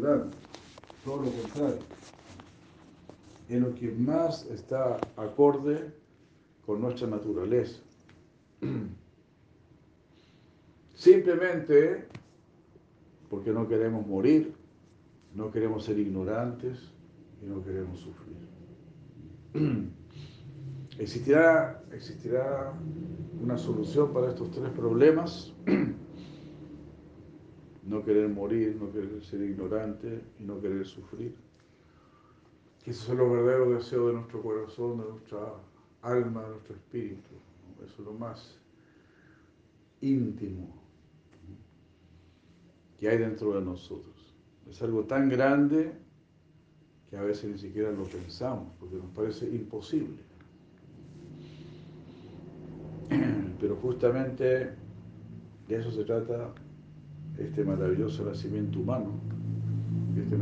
[0.00, 0.30] natural,
[1.04, 1.78] todo lo contrario.
[3.48, 5.92] Es lo que más está acorde
[6.64, 7.80] con nuestra naturaleza.
[10.94, 12.06] Simplemente
[13.28, 14.54] porque no queremos morir,
[15.34, 16.78] no queremos ser ignorantes
[17.42, 18.36] y no queremos sufrir.
[20.98, 22.74] ¿Existirá, existirá
[23.40, 25.54] una solución para estos tres problemas?
[27.90, 31.34] no querer morir, no querer ser ignorante y no querer sufrir.
[32.84, 35.54] Que esos son los verdaderos deseos de nuestro corazón, de nuestra
[36.02, 37.30] alma, de nuestro espíritu.
[37.84, 38.60] Eso es lo más
[40.00, 40.68] íntimo
[42.96, 44.36] que hay dentro de nosotros.
[44.68, 45.92] Es algo tan grande
[47.08, 50.22] que a veces ni siquiera lo pensamos, porque nos parece imposible.
[53.60, 54.76] Pero justamente
[55.66, 56.54] de eso se trata
[57.38, 59.12] este maravilloso nacimiento humano,
[60.16, 60.36] este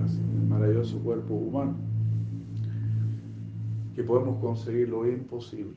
[0.48, 1.77] maravilloso cuerpo humano,
[3.94, 5.77] que podemos conseguir lo imposible.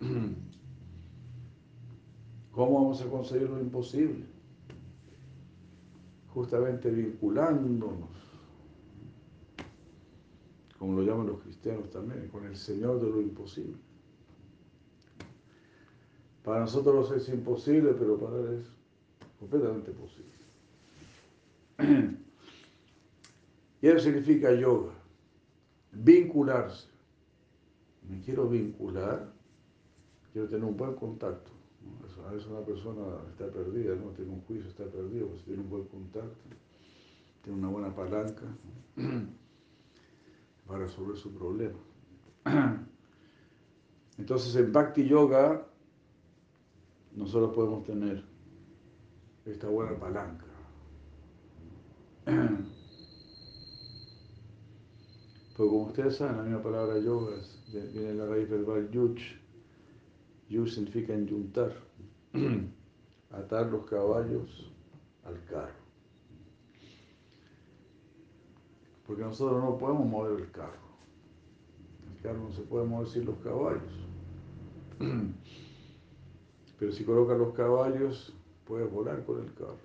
[2.52, 4.26] ¿Cómo vamos a conseguir lo imposible?
[6.32, 8.10] Justamente vinculándonos,
[10.78, 13.76] como lo llaman los cristianos también, con el Señor de lo imposible.
[16.44, 18.64] Para nosotros es imposible, pero para Él
[19.44, 20.32] completamente posible.
[23.82, 24.94] Y eso significa yoga,
[25.92, 26.88] vincularse.
[28.08, 29.30] Me quiero vincular,
[30.32, 31.50] quiero tener un buen contacto.
[32.26, 35.68] A veces una persona está perdida, no tiene un juicio, está perdido, pues tiene un
[35.68, 36.48] buen contacto,
[37.42, 38.46] tiene una buena palanca
[40.66, 41.78] para resolver su problema.
[44.16, 45.66] Entonces en Bhakti Yoga
[47.14, 48.24] nosotros podemos tener
[49.46, 50.44] esta buena palanca.
[55.56, 57.36] Pues como ustedes saben, la misma palabra yoga
[57.72, 59.20] viene de la raíz verbal yuch.
[60.48, 61.72] Yuch significa enyuntar,
[63.30, 64.72] atar los caballos
[65.22, 65.84] al carro.
[69.06, 70.82] Porque nosotros no podemos mover el carro.
[72.16, 73.92] El carro no se puede mover sin los caballos.
[76.80, 78.34] Pero si colocas los caballos,
[78.66, 79.78] puedes volar con el carro.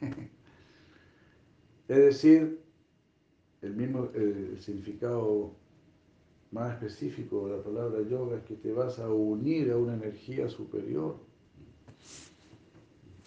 [1.88, 2.60] es decir,
[3.62, 4.08] el mismo
[4.58, 5.54] significado
[6.50, 10.48] más específico de la palabra yoga es que te vas a unir a una energía
[10.48, 11.16] superior.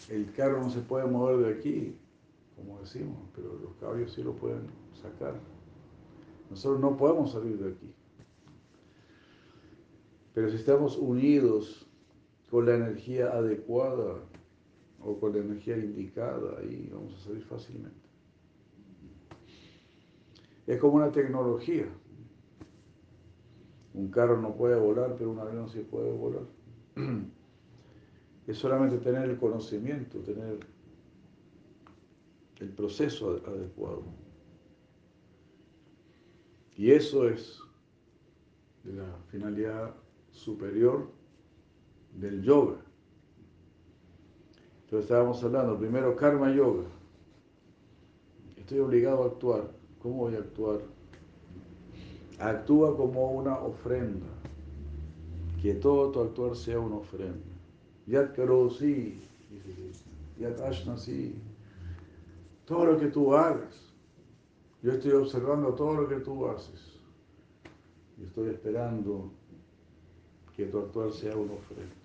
[0.08, 1.96] El carro no se puede mover de aquí,
[2.56, 4.62] como decimos, pero los caballos sí lo pueden
[5.00, 5.34] sacar.
[6.48, 7.94] Nosotros no podemos salir de aquí.
[10.34, 11.86] Pero si estamos unidos
[12.50, 14.20] con la energía adecuada
[15.02, 18.08] o con la energía indicada, ahí vamos a salir fácilmente.
[20.66, 21.86] Es como una tecnología.
[23.94, 26.44] Un carro no puede volar, pero un avión sí puede volar.
[28.46, 30.58] Es solamente tener el conocimiento, tener
[32.58, 34.02] el proceso adecuado.
[36.76, 37.60] Y eso es
[38.84, 39.94] la finalidad
[40.30, 41.10] superior
[42.16, 42.89] del yoga.
[44.90, 46.82] Entonces estábamos hablando, primero karma yoga.
[48.56, 49.70] Estoy obligado a actuar.
[50.02, 50.80] ¿Cómo voy a actuar?
[52.40, 54.26] Actúa como una ofrenda.
[55.62, 57.38] Que todo tu actuar sea una ofrenda.
[58.08, 58.34] Yat
[58.76, 59.22] sí,
[60.40, 60.58] Yat
[60.96, 61.36] sí.
[62.64, 63.92] Todo lo que tú hagas.
[64.82, 66.98] Yo estoy observando todo lo que tú haces.
[68.18, 69.30] Y estoy esperando
[70.56, 71.99] que tu actuar sea una ofrenda.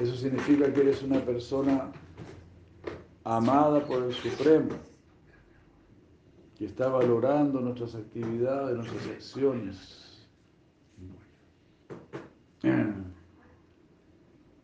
[0.00, 1.92] Eso significa que eres una persona
[3.24, 4.70] amada por el Supremo,
[6.58, 10.26] que está valorando nuestras actividades, nuestras acciones.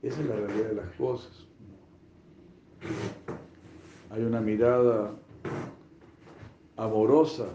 [0.03, 1.47] Esa es la realidad de las cosas.
[4.11, 5.15] Hay una mirada
[6.77, 7.47] amorosa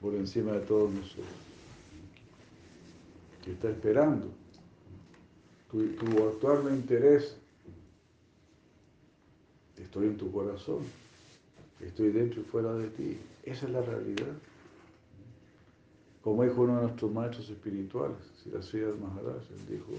[0.00, 1.26] por encima de todos nosotros,
[3.44, 4.41] que está esperando
[5.72, 7.34] tu, tu actuar me interesa.
[9.76, 10.84] Estoy en tu corazón.
[11.80, 13.18] Estoy dentro y fuera de ti.
[13.42, 14.34] Esa es la realidad.
[16.22, 19.92] Como dijo uno de nuestros maestros espirituales, Sirasuyas Maharaj, él dijo,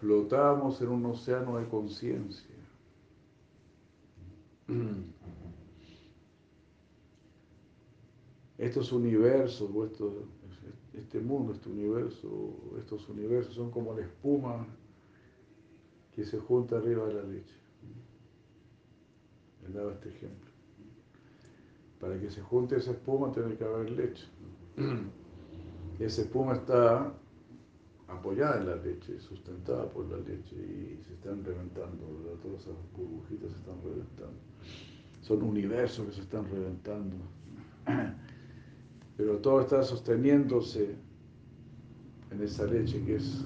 [0.00, 2.56] flotamos en un océano de conciencia.
[8.58, 9.70] Estos universos,
[10.94, 12.28] este mundo, este universo,
[12.78, 14.66] estos universos son como la espuma
[16.14, 17.54] que se junta arriba de la leche.
[19.66, 20.50] Él daba este ejemplo.
[22.00, 24.26] Para que se junte esa espuma tiene que haber leche.
[25.98, 27.12] Esa espuma está
[28.08, 32.06] apoyada en la leche, sustentada por la leche y se están reventando,
[32.42, 34.38] todas esas burbujitas se están reventando.
[35.22, 37.16] Son universos que se están reventando.
[39.16, 40.96] Pero todo está sosteniéndose
[42.30, 43.44] en esa leche que es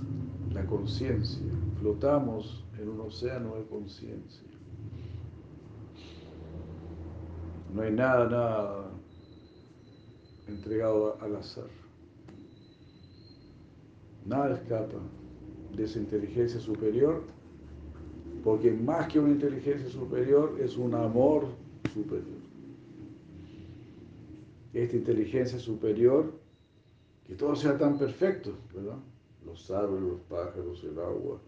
[0.52, 1.44] la conciencia.
[1.80, 4.42] Flotamos en un océano de conciencia.
[7.74, 8.90] No hay nada, nada
[10.46, 11.68] entregado al azar.
[14.24, 14.98] Nada escapa
[15.74, 17.22] de esa inteligencia superior,
[18.42, 21.46] porque más que una inteligencia superior es un amor
[21.92, 22.36] superior.
[24.76, 26.34] Esta inteligencia superior,
[27.26, 28.99] que todo sea tan perfecto, ¿verdad?
[29.43, 31.40] Los árboles, los pájaros, el agua,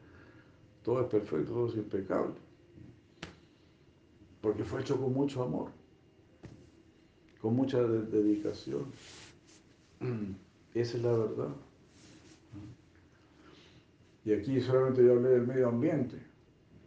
[0.82, 2.36] todo es perfecto, todo es impecable.
[4.40, 5.70] Porque fue hecho con mucho amor,
[7.42, 8.86] con mucha dedicación.
[10.72, 11.54] Esa es la verdad.
[14.24, 16.16] Y aquí solamente yo hablé del medio ambiente,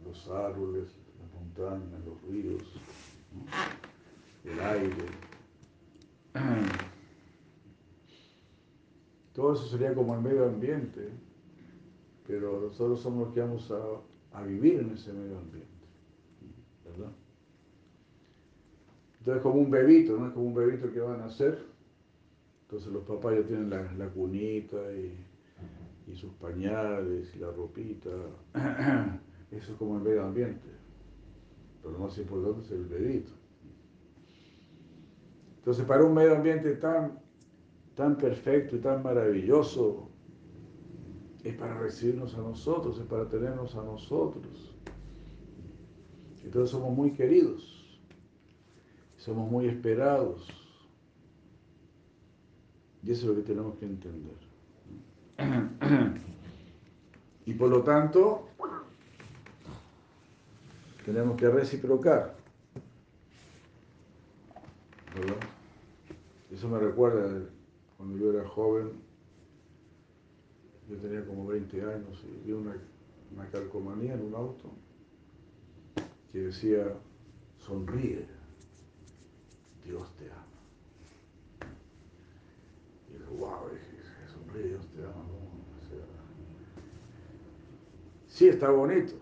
[0.04, 0.88] los árboles,
[1.20, 2.64] las montañas, los ríos,
[4.44, 5.31] el aire.
[9.34, 11.08] Todo eso sería como el medio ambiente,
[12.26, 15.86] pero nosotros somos los que vamos a, a vivir en ese medio ambiente,
[16.84, 17.12] ¿verdad?
[19.18, 20.26] Entonces como un bebito, ¿no?
[20.26, 21.64] Es como un bebito que va a nacer.
[22.62, 25.14] Entonces los papás ya tienen la, la cunita y
[26.06, 28.10] y sus pañales y la ropita.
[29.50, 30.68] Eso es como el medio ambiente.
[31.80, 33.32] Pero lo más importante es el bebito.
[35.62, 37.20] Entonces, para un medio ambiente tan,
[37.94, 40.08] tan perfecto y tan maravilloso,
[41.44, 44.74] es para recibirnos a nosotros, es para tenernos a nosotros.
[46.42, 48.00] Entonces somos muy queridos,
[49.18, 50.48] somos muy esperados.
[53.04, 54.34] Y eso es lo que tenemos que entender.
[57.44, 58.48] Y por lo tanto,
[61.04, 62.36] tenemos que reciprocar.
[66.52, 67.48] Eso me recuerda
[67.96, 68.92] cuando yo era joven,
[70.88, 72.76] yo tenía como 20 años y vi una,
[73.34, 74.70] una calcomanía en un auto
[76.30, 76.92] que decía,
[77.56, 78.26] sonríe,
[79.84, 81.72] Dios te ama.
[83.08, 83.68] Y yo, wow,
[84.30, 85.24] sonríe, Dios te ama.
[88.28, 89.12] Sí, está bonito.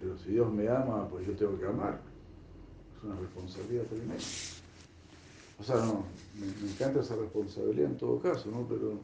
[0.00, 2.00] Pero si Dios me ama, pues yo tengo que amar.
[2.96, 4.24] Es una responsabilidad tremenda.
[5.62, 6.04] O sea, no,
[6.40, 8.66] me, encanta esa responsabilidad en todo caso, ¿no?
[8.68, 8.98] Pero,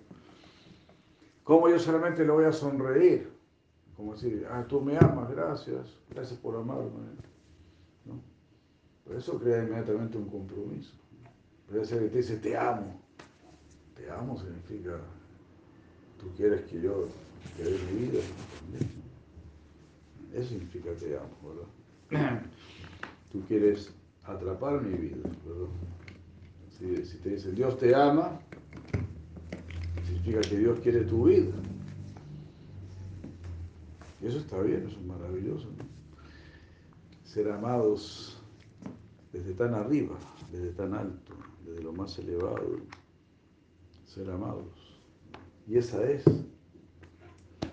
[1.44, 3.30] ¿cómo yo solamente le voy a sonreír?
[3.96, 6.90] Como decir, ah, tú me amas, gracias, gracias por amarme.
[8.06, 8.20] ¿no?
[9.04, 10.94] Por eso crea inmediatamente un compromiso.
[11.68, 13.00] Puede ser que te dice, te amo.
[13.94, 14.98] Te amo significa,
[16.18, 17.06] tú quieres que yo
[17.56, 18.20] que de mi vida.
[20.34, 21.54] Eso significa te amo,
[22.10, 22.42] ¿verdad?
[23.32, 23.92] Tú quieres
[24.24, 25.68] atrapar mi vida, ¿verdad?
[26.78, 28.40] Si, te dicen Dios te ama,
[30.06, 31.52] significa que Dios quiere tu vida.
[34.20, 35.68] Y eso está bien, eso es maravilloso.
[35.76, 35.84] ¿no?
[37.24, 38.40] Ser amados
[39.32, 40.16] desde tan arriba,
[40.52, 42.76] desde tan alto, desde lo más elevado,
[44.06, 45.00] ser amados.
[45.66, 46.24] Y esa es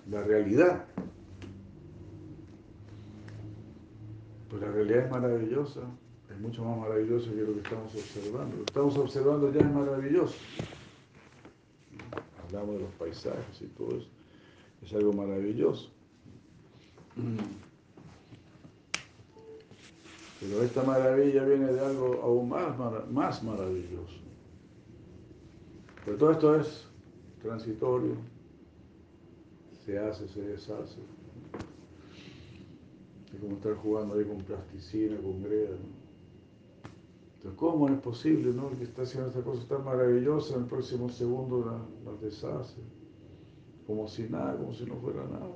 [0.10, 0.86] la realidad.
[4.50, 5.82] Pues la realidad es maravillosa,
[6.36, 8.58] es mucho más maravillosa que lo que estamos observando.
[8.58, 10.36] Lo que estamos observando ya es maravilloso.
[12.46, 14.08] Hablamos de los paisajes y todo eso.
[14.84, 15.89] Es algo maravilloso.
[20.42, 24.20] Pero esta maravilla viene de algo aún más maravilloso.
[26.04, 26.86] Pero todo esto es
[27.42, 28.15] transitorio,
[29.86, 31.00] se hace, se deshace.
[33.34, 35.77] Es como estar jugando ahí con plasticina, con greda.
[37.56, 38.70] ¿Cómo es posible, no?
[38.70, 42.82] El que está haciendo esta cosa tan maravillosa, en el próximo segundo la deshace.
[43.86, 45.56] Como si nada, como si no fuera nada.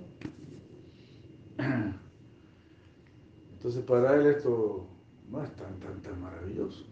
[3.53, 4.87] Entonces, para él esto
[5.29, 6.85] no es tan, tan, tan maravilloso.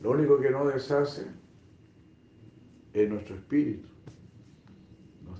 [0.00, 1.26] Lo único que no deshace
[2.92, 3.92] es nuestro espíritu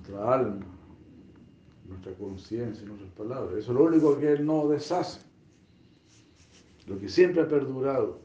[0.03, 0.65] nuestra alma,
[1.87, 3.57] nuestra conciencia, nuestras palabras.
[3.57, 5.21] Eso es lo único que Él no deshace.
[6.87, 8.19] Lo que siempre ha perdurado.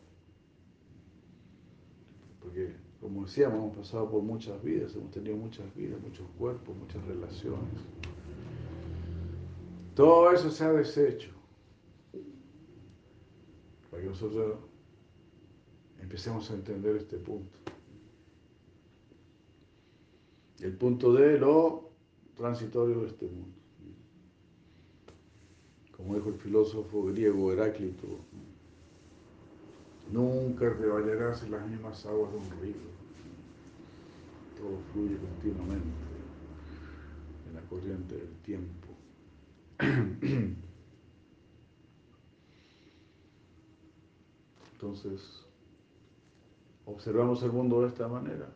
[2.41, 7.05] Porque, como decíamos, hemos pasado por muchas vidas, hemos tenido muchas vidas, muchos cuerpos, muchas
[7.07, 7.81] relaciones.
[9.95, 11.31] Todo eso se ha deshecho.
[14.05, 14.59] nosotros
[16.01, 17.59] empecemos a entender este punto.
[20.61, 21.91] El punto de lo
[22.37, 23.57] transitorio de este mundo.
[25.97, 28.07] Como dijo el filósofo griego Heráclito,
[30.11, 32.89] nunca te bañarás en las mismas aguas de un río.
[34.57, 36.09] Todo fluye continuamente
[37.49, 38.89] en la corriente del tiempo.
[44.73, 45.45] Entonces,
[46.87, 48.49] observamos el mundo de esta manera.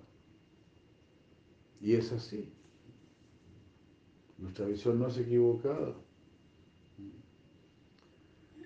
[1.80, 2.52] Y es así.
[4.38, 5.94] Nuestra visión no es equivocada.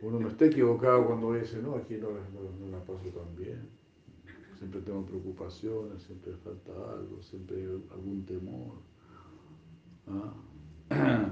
[0.03, 2.11] Uno no está equivocado cuando dice, no, aquí no,
[2.71, 3.69] la paso tan bien.
[4.59, 8.75] Siempre tengo preocupaciones, siempre falta algo, siempre hay algún temor.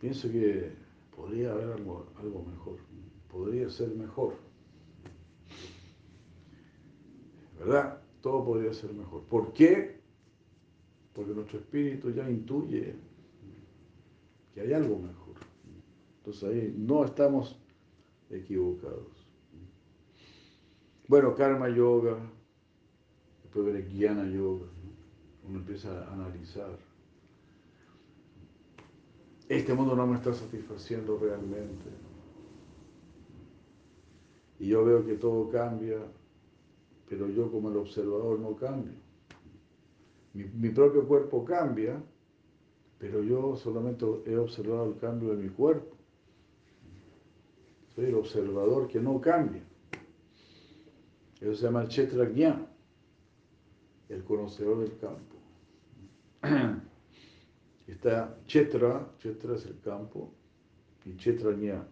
[0.00, 0.72] Pienso que
[1.14, 2.78] podría haber algo, algo mejor,
[3.28, 4.34] podría ser mejor.
[7.58, 8.00] ¿verdad?
[8.20, 9.22] Todo podría ser mejor.
[9.24, 10.00] ¿Por qué?
[11.12, 12.94] Porque nuestro espíritu ya intuye
[14.54, 15.25] que hay algo mejor.
[16.26, 17.58] Entonces ahí no estamos
[18.28, 19.26] equivocados.
[21.08, 22.18] Bueno, karma yoga,
[23.44, 24.66] después ver guiana yoga,
[25.48, 26.76] uno empieza a analizar.
[29.48, 31.90] Este mundo no me está satisfaciendo realmente.
[34.58, 35.98] Y yo veo que todo cambia
[37.08, 38.94] pero yo como el observador no cambio.
[40.34, 42.02] Mi, propio cuerpo cambia,
[42.98, 45.95] pero yo solamente he observado el cambio de mi cuerpo.
[47.96, 49.62] El observador que no cambia.
[51.40, 52.66] Eso se llama el Chetragyan,
[54.08, 55.36] el conocedor del campo.
[57.86, 60.32] Está Chetra, Chetra es el campo,
[61.04, 61.86] y Chetragyan,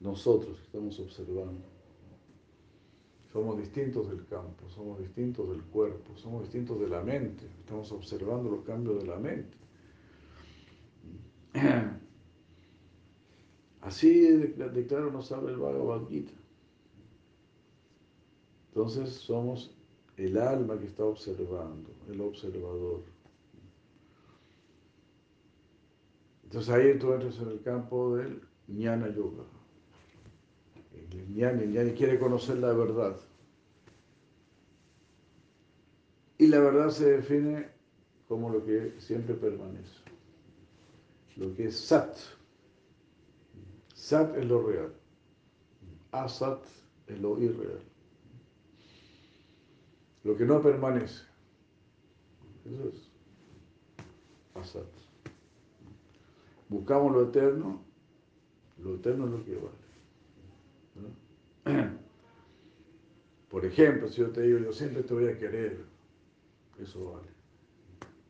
[0.00, 1.64] nosotros estamos observando.
[3.32, 7.44] Somos distintos del campo, somos distintos del cuerpo, somos distintos de la mente.
[7.60, 9.56] Estamos observando los cambios de la mente.
[13.88, 16.34] Así de, claro nos habla el Bhagavad Gita.
[18.68, 19.74] Entonces somos
[20.18, 23.02] el alma que está observando, el observador.
[26.44, 29.44] Entonces ahí tú entras en el campo del jnana yoga.
[31.10, 33.18] El jnani, quiere conocer la verdad.
[36.36, 37.68] Y la verdad se define
[38.28, 40.02] como lo que siempre permanece.
[41.36, 42.37] Lo que es sat.
[44.08, 44.94] Sat es lo real.
[46.12, 46.64] Asat
[47.08, 47.82] es lo irreal.
[50.24, 51.24] Lo que no permanece.
[52.64, 53.10] Eso es
[54.54, 54.86] asat.
[56.70, 57.82] Buscamos lo eterno.
[58.82, 59.60] Lo eterno es lo que
[61.66, 61.90] vale.
[63.50, 65.84] Por ejemplo, si yo te digo, yo siempre te voy a querer,
[66.78, 67.28] eso vale.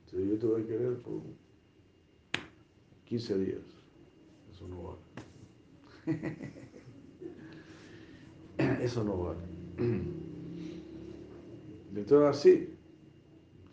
[0.06, 1.22] Si yo te voy a querer por
[3.04, 3.62] 15 días,
[4.50, 5.07] eso no vale.
[8.58, 9.42] Eso no vale.
[11.94, 12.74] Entonces así,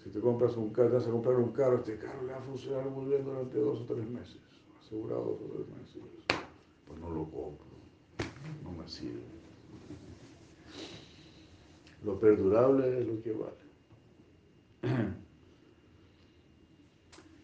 [0.04, 2.40] si te compras un carro, te vas a comprar un carro, este carro le va
[2.40, 4.42] a funcionar muy bien durante dos o tres meses,
[4.80, 6.02] asegurado dos o tres meses.
[6.88, 7.68] Pues no lo compro,
[8.64, 9.22] no me sirve.
[12.04, 13.64] Lo perdurable es lo que vale.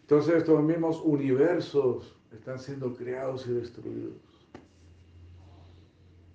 [0.02, 4.31] Entonces estos mismos universos están siendo creados y destruidos.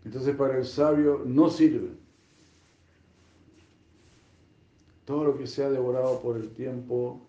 [0.08, 1.90] Entonces para el sabio no sirve.
[5.04, 7.28] Todo lo que sea devorado por el tiempo,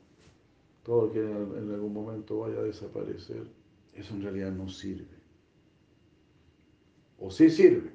[0.85, 3.49] todo lo que en algún momento vaya a desaparecer,
[3.95, 5.19] eso en realidad no sirve.
[7.19, 7.91] O sí sirve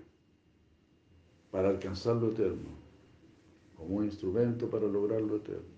[1.50, 2.72] para alcanzar lo eterno
[3.78, 5.78] como un instrumento para lograr lo eterno.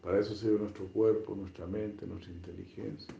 [0.00, 3.14] Para eso sirve nuestro cuerpo, nuestra mente, nuestra inteligencia.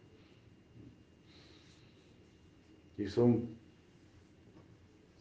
[2.97, 3.60] Y son,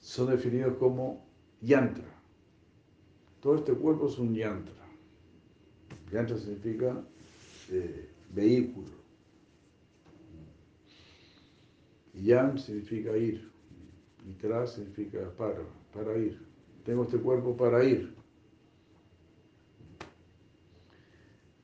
[0.10, 1.24] son definidos como
[1.62, 2.12] yantra.
[3.40, 4.84] Todo este cuerpo es un yantra.
[6.12, 7.00] Yantra significa
[7.70, 8.90] eh, vehículo.
[12.16, 13.52] Yan significa ir.
[14.28, 15.62] Y tra significa para,
[15.94, 16.44] para ir.
[16.84, 18.16] Tengo este cuerpo para ir.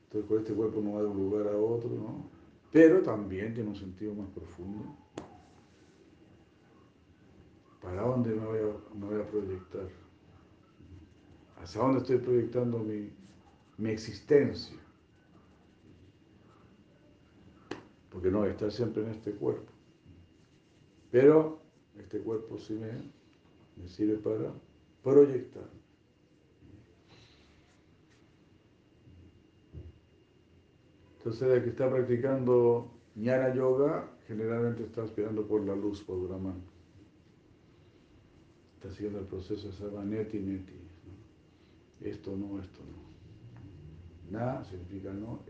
[0.04, 2.30] Entonces con este cuerpo no va de un lugar a otro, ¿no?
[2.70, 5.05] Pero también tiene un sentido más profundo.
[7.86, 9.88] ¿Para dónde me voy a, proyectar?
[11.62, 14.76] ¿Hacia dónde estoy proyectando mi, existencia?
[18.10, 19.70] Porque no voy a estar siempre en este cuerpo.
[21.12, 21.60] Pero
[21.96, 24.52] este cuerpo sí me, sirve para
[25.04, 25.70] proyectar.
[31.18, 36.75] Entonces, el que está practicando Jnana Yoga, generalmente está aspirando por la luz, por Brahman.
[38.86, 40.78] Está haciendo el proceso, se llama neti neti.
[42.00, 44.38] Esto no, esto no.
[44.38, 45.40] Na significa no,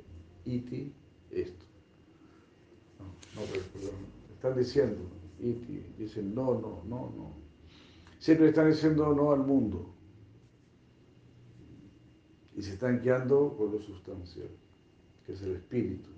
[0.46, 0.94] iti,
[1.30, 1.66] esto.
[2.98, 4.06] No, no, perdón.
[4.32, 5.02] Están diciendo,
[5.38, 7.34] iti, dicen no, no, no, no.
[8.18, 9.94] Siempre están diciendo no al mundo.
[12.56, 14.48] Y se están guiando por lo sustancial
[15.26, 16.08] que es el espíritu,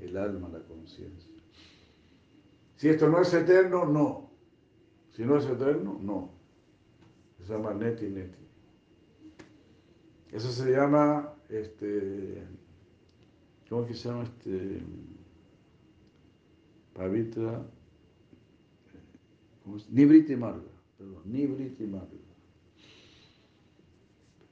[0.00, 1.32] el alma, la conciencia.
[2.76, 4.35] Si esto no es eterno, no.
[5.16, 6.30] Si no es eterno, no.
[7.38, 8.38] Se llama neti neti.
[10.30, 12.46] Eso se llama, este,
[13.66, 14.82] ¿cómo que se llama este?
[16.92, 17.64] Pavitra,
[19.64, 19.88] ¿cómo es?
[19.90, 20.60] Nibriti Marga,
[20.98, 22.08] perdón, Nibriti Marga.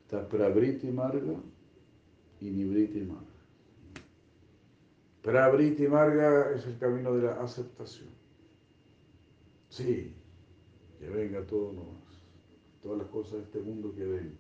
[0.00, 1.34] Está Pravriti Marga
[2.40, 3.26] y Nibriti Marga.
[5.20, 8.08] Pravriti Marga es el camino de la aceptación.
[9.68, 10.14] Sí,
[11.04, 12.02] que venga todo nomás,
[12.82, 14.38] todas las cosas de este mundo que vengan.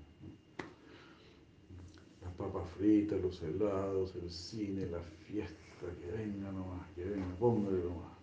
[2.22, 7.84] Las papas fritas, los helados, el cine, la fiesta, que venga nomás, que venga, póngale
[7.84, 8.14] nomás.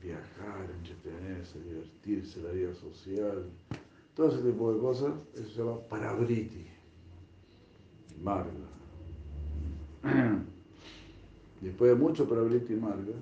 [0.00, 3.50] Viajar, entretenerse, divertirse, la vida social,
[4.14, 6.64] todo ese tipo de cosas, eso se llama parabriti,
[8.22, 8.50] marga.
[11.60, 13.12] Después de mucho Pravriti Marga,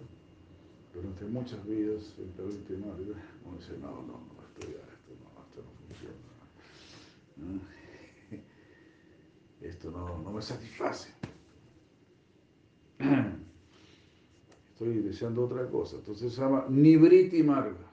[0.98, 3.14] durante muchas vidas en Pravriti Marga,
[3.44, 6.16] uno dice, no, no, no, esto ya, esto no, esto no funciona.
[9.60, 11.12] Esto no, no me satisface.
[14.68, 15.96] Estoy deseando otra cosa.
[15.96, 17.90] Entonces se llama Nibriti Marga.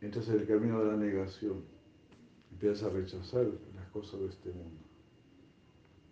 [0.00, 1.62] Entonces el camino de la negación.
[2.52, 4.80] Empiezas a rechazar las cosas de este mundo.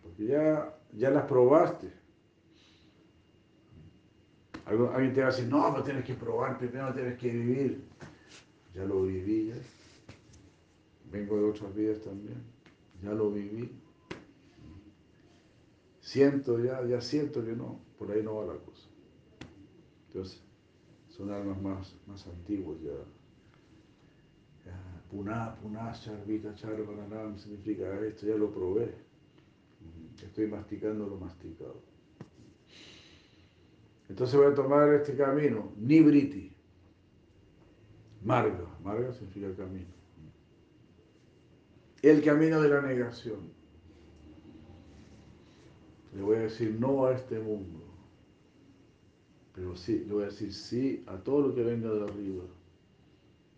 [0.03, 1.93] Porque ya ya las probaste.
[4.67, 7.85] Alguien te va a decir, no, no tienes que probar, primero tienes que vivir.
[8.75, 9.57] Ya lo viví, ya.
[11.11, 12.43] Vengo de otras vidas también.
[13.03, 13.73] Ya lo viví.
[16.01, 18.89] Siento ya, ya siento que no, por ahí no va la cosa.
[20.09, 20.43] Entonces,
[21.09, 22.93] son almas más, más antiguas ya.
[25.11, 28.95] Puná, puná, charvita, charvananam significa esto, ya lo probé.
[30.23, 31.90] Estoy masticando lo masticado.
[34.11, 36.53] Entonces voy a tomar este camino, Nibriti.
[38.23, 38.67] Marga.
[38.85, 39.89] Marga significa camino.
[42.03, 43.39] El camino de la negación.
[46.15, 47.81] Le voy a decir no a este mundo.
[49.55, 52.45] Pero sí, le voy a decir sí a todo lo que venga de arriba.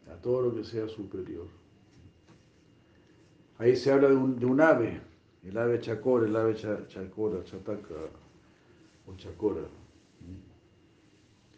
[0.08, 1.46] A todo lo que sea superior.
[3.58, 5.00] Ahí se habla de un, de un ave
[5.42, 7.94] el ave chacora, el ave chacora, chataca
[9.06, 9.62] o chacora,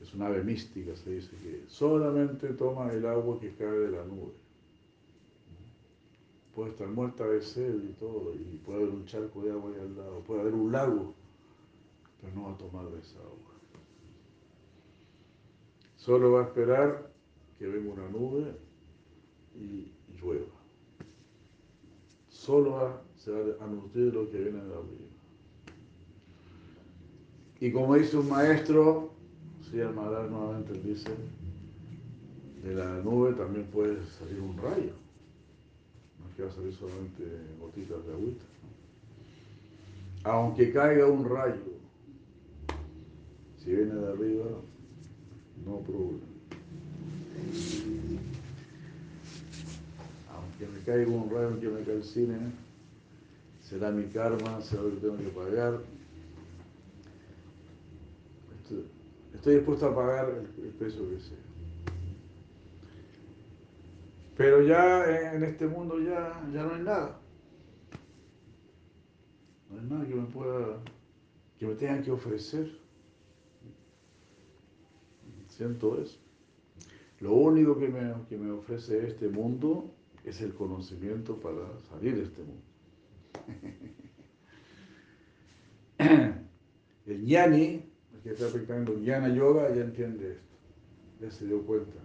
[0.05, 4.05] es un ave mística, se dice que solamente toma el agua que cae de la
[4.05, 4.33] nube.
[6.55, 9.81] Puede estar muerta de sed y todo, y puede haber un charco de agua ahí
[9.81, 11.14] al lado, puede haber un lago,
[12.21, 13.55] pero no va a tomar de esa agua.
[15.97, 17.11] Solo va a esperar
[17.59, 18.55] que venga una nube
[19.57, 19.90] y
[20.21, 20.53] llueva.
[22.29, 25.09] Solo va se va a nutrir lo que viene de arriba.
[27.59, 29.13] Y como dice un maestro,
[29.70, 31.11] sí, el nuevamente dice,
[32.62, 34.92] de la nube también puede salir un rayo.
[36.18, 37.24] No es que va a salir solamente
[37.61, 38.44] gotitas de agüita.
[40.24, 41.62] Aunque caiga un rayo,
[43.62, 44.46] si viene de arriba,
[45.66, 46.20] no problema.
[50.33, 52.38] Aunque me caiga un rayo, aunque me calcine,
[53.62, 55.81] será mi karma, será lo que tengo que pagar.
[59.35, 61.38] Estoy, dispuesto a pagar el, precio que sea.
[64.37, 67.20] Pero ya en este mundo ya, ya no hay nada.
[69.70, 70.81] No hay nada que me pueda,
[71.59, 72.79] que me tengan que ofrecer.
[75.49, 76.18] Siento eso.
[77.20, 79.94] Lo único que me, que me ofrece este mundo
[80.25, 82.62] es el conocimiento para salir de este mundo.
[87.07, 87.93] El ñani, el
[88.24, 90.56] que está practicando jnana yoga, ya entiende esto,
[91.20, 91.98] ya se dio cuenta.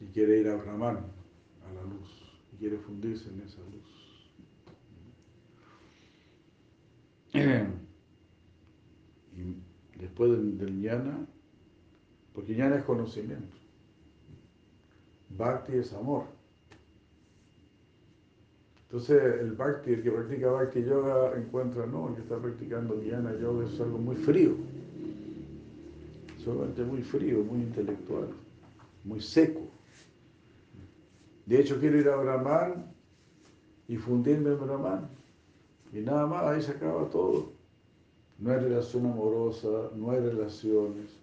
[0.00, 3.88] Y quiere ir a Brahman, a la luz, y quiere fundirse en esa luz.
[9.32, 9.54] Y
[9.96, 11.24] después del, del jnana,
[12.34, 13.56] porque jnana es conocimiento.
[15.30, 16.24] Bhakti es amor.
[18.90, 23.38] Entonces, el bhakti, el que practica bhakti yoga, encuentra, no, el que está practicando jnana
[23.38, 24.56] yoga es algo muy frío.
[26.42, 28.30] Solamente muy frío, muy intelectual,
[29.04, 29.60] muy seco.
[31.46, 32.92] De hecho, quiero ir a Brahman
[33.86, 35.08] y fundirme en Brahman.
[35.92, 37.52] Y nada más, ahí se acaba todo.
[38.40, 41.16] No hay relación amorosa, no hay relaciones,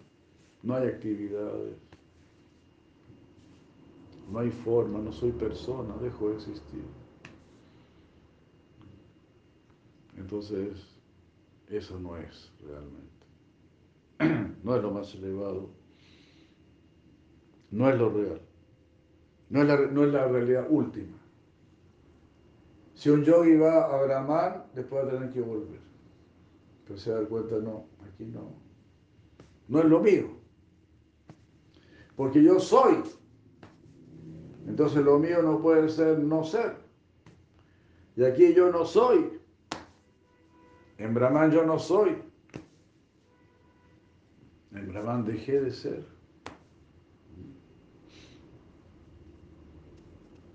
[0.62, 1.76] no hay actividades,
[4.32, 6.97] no hay forma, no soy persona, dejo de existir.
[10.18, 10.98] Entonces,
[11.68, 13.08] eso no es realmente.
[14.64, 15.70] No es lo más elevado.
[17.70, 18.40] No es lo real.
[19.48, 21.16] No es la, no es la realidad última.
[22.94, 25.80] Si un yogi va a Brahman, después va a tener que volver.
[26.84, 28.52] Pero se da cuenta, no, aquí no.
[29.68, 30.28] No es lo mío.
[32.16, 33.04] Porque yo soy.
[34.66, 36.76] Entonces lo mío no puede ser no ser.
[38.16, 39.37] Y aquí yo no soy.
[40.98, 42.16] En Brahman yo no soy.
[44.72, 46.04] En Brahman dejé de ser.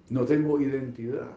[0.10, 1.32] No tengo identidad.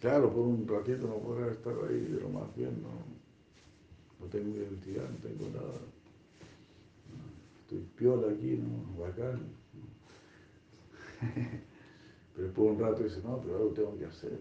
[0.00, 2.90] Claro, por un ratito no podrá estar ahí, pero más bien no,
[4.20, 5.78] no tengo identidad, no tengo nada.
[7.60, 9.00] Estoy piola aquí, ¿no?
[9.00, 9.40] Bacán.
[12.34, 14.40] Pero después un rato dice, no, pero algo tengo que hacer.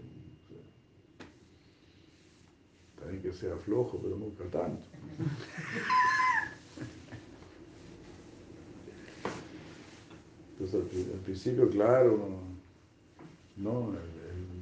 [3.02, 4.88] También que sea flojo, pero nunca tanto.
[10.60, 12.30] Entonces al, principio, claro,
[13.58, 13.94] no,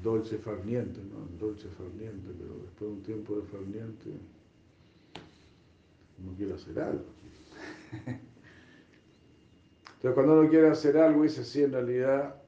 [0.02, 1.28] dolce farniente, ¿no?
[1.30, 4.10] El dolce farniente, pero después de un tiempo de farniente
[6.24, 7.06] uno quiere hacer algo.
[9.96, 12.42] Entonces cuando uno quiere hacer algo dice, sí, en realidad,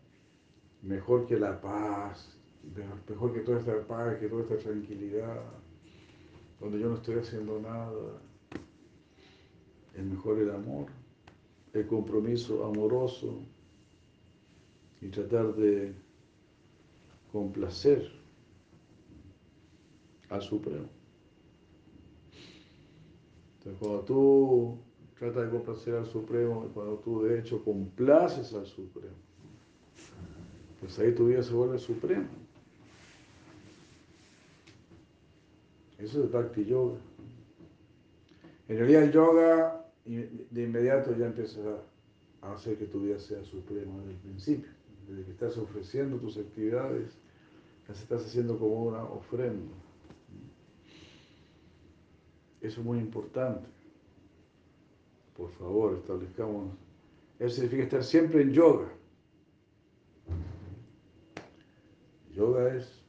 [0.81, 2.37] mejor que la paz,
[3.09, 5.41] mejor que toda esta paz, que toda esta tranquilidad,
[6.61, 8.21] donde yo no estoy haciendo nada,
[9.95, 10.85] es mejor el amor,
[11.73, 13.39] el compromiso amoroso
[15.01, 15.93] y tratar de
[17.31, 18.11] complacer
[20.29, 20.87] al Supremo.
[23.57, 24.77] Entonces, cuando tú
[25.17, 29.15] tratas de complacer al Supremo, cuando tú de hecho complaces al Supremo,
[30.79, 32.27] pues ahí tu vida se vuelve suprema.
[36.01, 36.97] Eso es Bhakti Yoga.
[38.67, 41.59] En realidad el yoga de inmediato ya empieza
[42.41, 44.71] a hacer que tu vida sea suprema desde el principio.
[45.07, 47.11] Desde que estás ofreciendo tus actividades,
[47.87, 49.75] las estás haciendo como una ofrenda.
[52.61, 53.67] Eso es muy importante.
[55.35, 56.73] Por favor, establezcamos.
[57.39, 58.87] Eso significa estar siempre en yoga.
[62.33, 63.03] Yoga es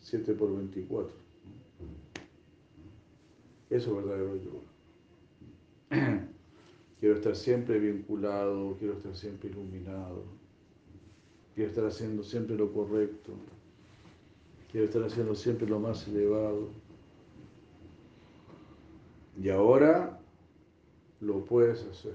[0.00, 1.29] 7 por 24.
[3.70, 4.36] Eso es verdadero
[5.90, 6.28] yoga.
[6.98, 10.24] Quiero estar siempre vinculado, quiero estar siempre iluminado,
[11.54, 13.32] quiero estar haciendo siempre lo correcto.
[14.70, 16.68] Quiero estar haciendo siempre lo más elevado.
[19.40, 20.20] Y ahora
[21.20, 22.14] lo puedes hacer.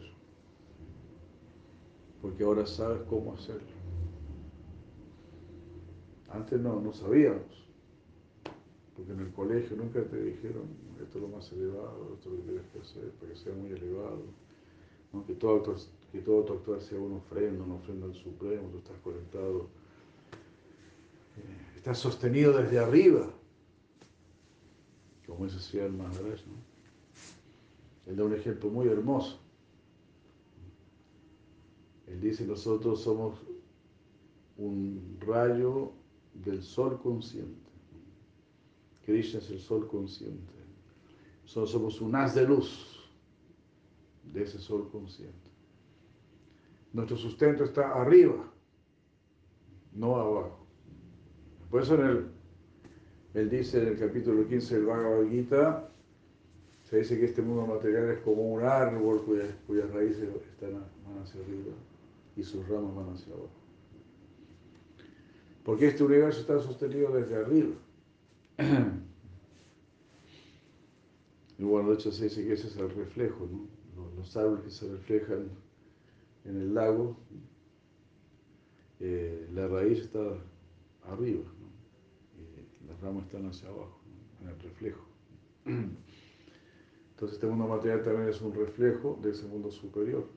[2.21, 3.75] Porque ahora sabes cómo hacerlo.
[6.29, 7.64] Antes no, no sabíamos.
[8.95, 10.63] Porque en el colegio nunca te dijeron,
[11.01, 13.53] esto es lo más elevado, esto es lo que tienes que hacer para que sea
[13.53, 14.23] muy elevado.
[15.27, 15.75] Que, todo,
[16.11, 19.69] que todo tu actuar sea una ofrenda, una ofrenda al Supremo, tú estás conectado
[21.85, 23.31] está sostenido desde arriba,
[25.27, 26.65] como eso decía el Maharaj, ¿no?
[28.07, 29.39] Él da un ejemplo muy hermoso.
[32.07, 33.39] Él dice, nosotros somos
[34.57, 35.91] un rayo
[36.33, 37.64] del sol consciente.
[39.05, 40.53] Krishna es el sol consciente.
[41.43, 43.09] Nosotros somos un haz de luz
[44.33, 45.33] de ese sol consciente.
[46.91, 48.51] Nuestro sustento está arriba,
[49.93, 50.65] no abajo.
[51.69, 52.25] Por eso en el,
[53.35, 55.89] él dice en el capítulo 15 del Bhagavad Gita,
[56.89, 60.83] se dice que este mundo material es como un árbol cuyas, raíces están,
[61.21, 61.73] hacia arriba
[62.35, 63.49] y sus ramas van hacia abajo.
[65.63, 67.75] Porque este universo está sostenido desde arriba.
[71.57, 73.69] Y bueno, de hecho se dice que ese es el reflejo, ¿no?
[74.17, 75.49] Los, árboles que se reflejan
[76.43, 77.15] en el lago,
[78.99, 80.19] eh, la raíz está
[81.07, 81.45] arriba
[82.87, 83.99] las ramas están hacia abajo,
[84.41, 85.05] en el reflejo.
[85.65, 90.27] Entonces este mundo material también es un reflejo de ese mundo superior.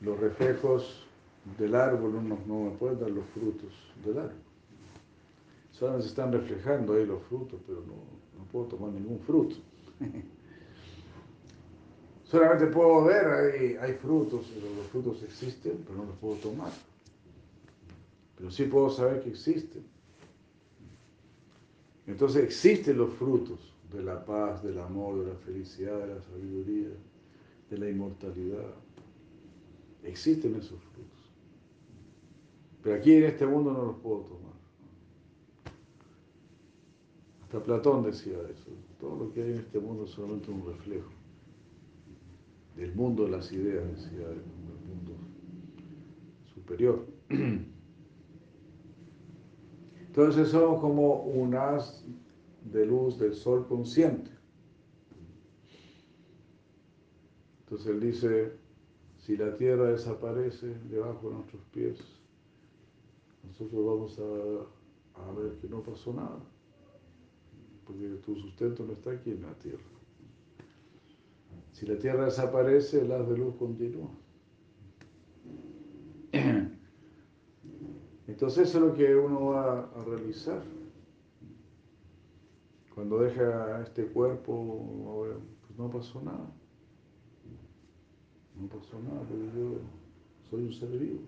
[0.00, 1.07] Los reflejos
[1.56, 3.72] del árbol no, no me pueden dar los frutos
[4.04, 4.36] del árbol.
[5.72, 7.94] Solamente se están reflejando ahí los frutos, pero no,
[8.36, 9.56] no puedo tomar ningún fruto.
[12.24, 16.72] Solamente puedo ver, hay, hay frutos, los frutos existen, pero no los puedo tomar.
[18.36, 19.82] Pero sí puedo saber que existen.
[22.06, 26.88] Entonces existen los frutos de la paz, del amor, de la felicidad, de la sabiduría,
[27.70, 28.74] de la inmortalidad.
[30.02, 31.17] Existen esos frutos.
[32.88, 34.54] Pero aquí en este mundo no los puedo tomar.
[37.42, 38.70] Hasta Platón decía eso.
[38.98, 41.10] Todo lo que hay en este mundo es solamente un reflejo
[42.76, 44.42] del mundo de las ideas, decía, del
[44.88, 45.18] mundo
[46.54, 47.06] superior.
[50.06, 52.06] Entonces somos como un haz
[52.72, 54.30] de luz del sol consciente.
[57.64, 58.52] Entonces él dice,
[59.18, 62.18] si la tierra desaparece debajo de nuestros pies,
[63.44, 66.40] nosotros vamos a, a ver que no pasó nada,
[67.86, 69.84] porque tu sustento no está aquí en la tierra.
[71.72, 74.10] Si la tierra desaparece, el haz de luz continúa.
[78.26, 80.62] Entonces eso es lo que uno va a realizar.
[82.94, 85.24] Cuando deja este cuerpo,
[85.66, 86.50] pues no pasó nada.
[88.60, 89.78] No pasó nada, porque yo
[90.50, 91.20] soy un ser vivo,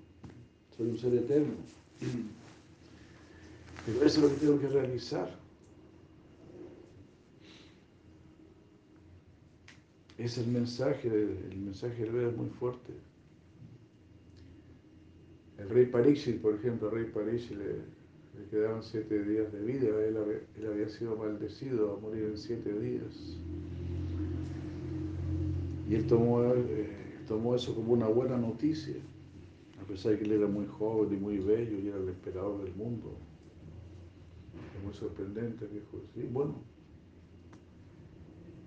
[0.76, 1.54] soy un ser eterno.
[3.86, 5.38] Pero eso es lo que tengo que realizar.
[10.18, 12.92] Es el mensaje, el mensaje del Veda es muy fuerte.
[15.58, 19.88] El rey Pariksit, por ejemplo, el rey Pariksit le, le, quedaban siete días de vida,
[20.04, 20.16] él,
[20.66, 23.36] había sido maldecido a morir en siete días.
[25.88, 26.88] Y él tomó, eh,
[27.26, 28.96] tomó eso como una buena noticia,
[29.90, 32.62] a pesar de que él era muy joven y muy bello y era el emperador
[32.62, 33.18] del mundo.
[34.76, 36.54] Es muy sorprendente, dijo, sí, bueno,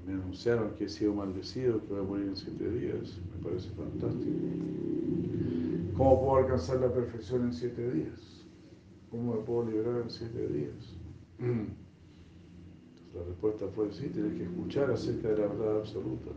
[0.06, 3.22] me anunciaron que he sido maldecido, que voy a morir en siete días.
[3.38, 4.36] Me parece fantástico.
[5.96, 8.46] ¿Cómo puedo alcanzar la perfección en siete días?
[9.10, 10.98] ¿Cómo me puedo liberar en siete días?
[13.16, 16.32] La respuesta fue sí, tienes que escuchar acerca de la verdad absoluta.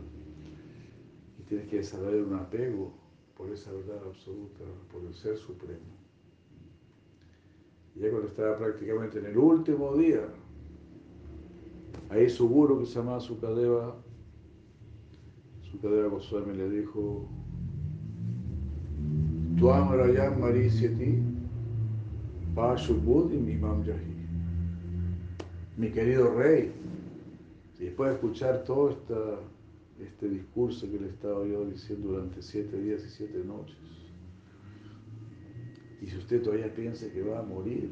[1.39, 3.06] Y tienes que desarrollar un apego
[3.37, 5.95] por esa verdad absoluta, por el ser supremo.
[7.95, 10.27] Y ya cuando estaba prácticamente en el último día,
[12.09, 13.95] Ahí su guru que se llamaba Sukadeva,
[15.61, 17.27] Sukadeva Goswami le dijo,
[19.57, 21.21] Tuam Rayam Marisyati
[22.55, 24.15] Pashubuddhi Imam Yahi.
[25.75, 26.71] Mi querido rey,
[27.77, 29.39] después de escuchar todo esta,
[29.99, 33.77] este discurso que le estaba yo diciendo durante siete días y siete noches,
[36.01, 37.91] y si usted todavía piensa que va a morir,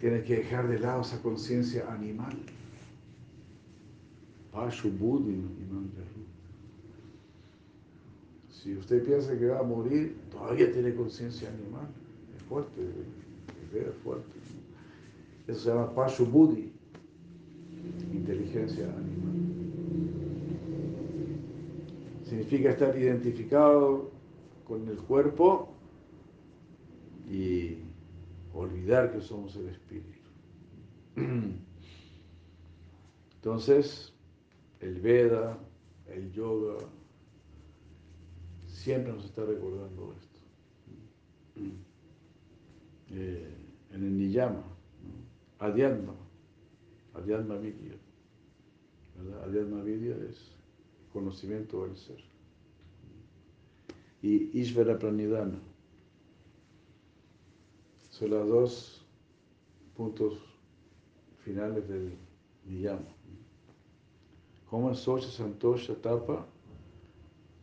[0.00, 2.36] tiene que dejar de lado esa conciencia animal.
[8.50, 11.88] Si usted piensa que va a morir, todavía tiene conciencia animal.
[12.36, 12.80] Es fuerte,
[13.74, 14.32] es fuerte.
[15.46, 16.72] Eso se llama Pashu Buddhi,
[18.12, 19.71] inteligencia animal.
[22.32, 24.10] Significa estar identificado
[24.66, 25.68] con el cuerpo
[27.30, 27.76] y
[28.54, 30.30] olvidar que somos el espíritu.
[33.34, 34.14] Entonces,
[34.80, 35.58] el Veda,
[36.08, 36.78] el yoga,
[38.66, 40.40] siempre nos está recordando esto.
[43.10, 43.54] Eh,
[43.90, 44.64] en el Niyama,
[45.02, 45.66] ¿no?
[45.66, 46.14] Adhyatma,
[47.12, 47.94] Adhyatma Vidya.
[49.18, 49.44] ¿verdad?
[49.44, 50.51] Adhyatma Vidya es
[51.12, 52.22] conocimiento del ser.
[54.22, 55.58] Y Ishvara Pranidhana.
[58.10, 59.06] Son los dos
[59.96, 60.38] puntos
[61.44, 62.12] finales del
[62.66, 63.22] Niyama
[64.72, 66.46] como Socha Santosha Tapa,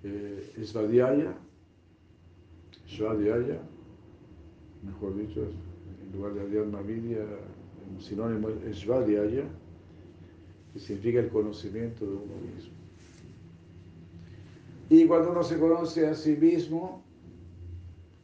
[0.03, 1.33] eh, Svadhyaya,
[2.85, 3.59] Svadhyaya,
[4.83, 7.25] mejor dicho, en lugar de Adhyatma Vidya,
[7.97, 9.43] sinónimo es Svadhyaya,
[10.71, 12.78] que significa el conocimiento de uno mismo.
[14.89, 17.04] Y cuando uno se conoce a sí mismo,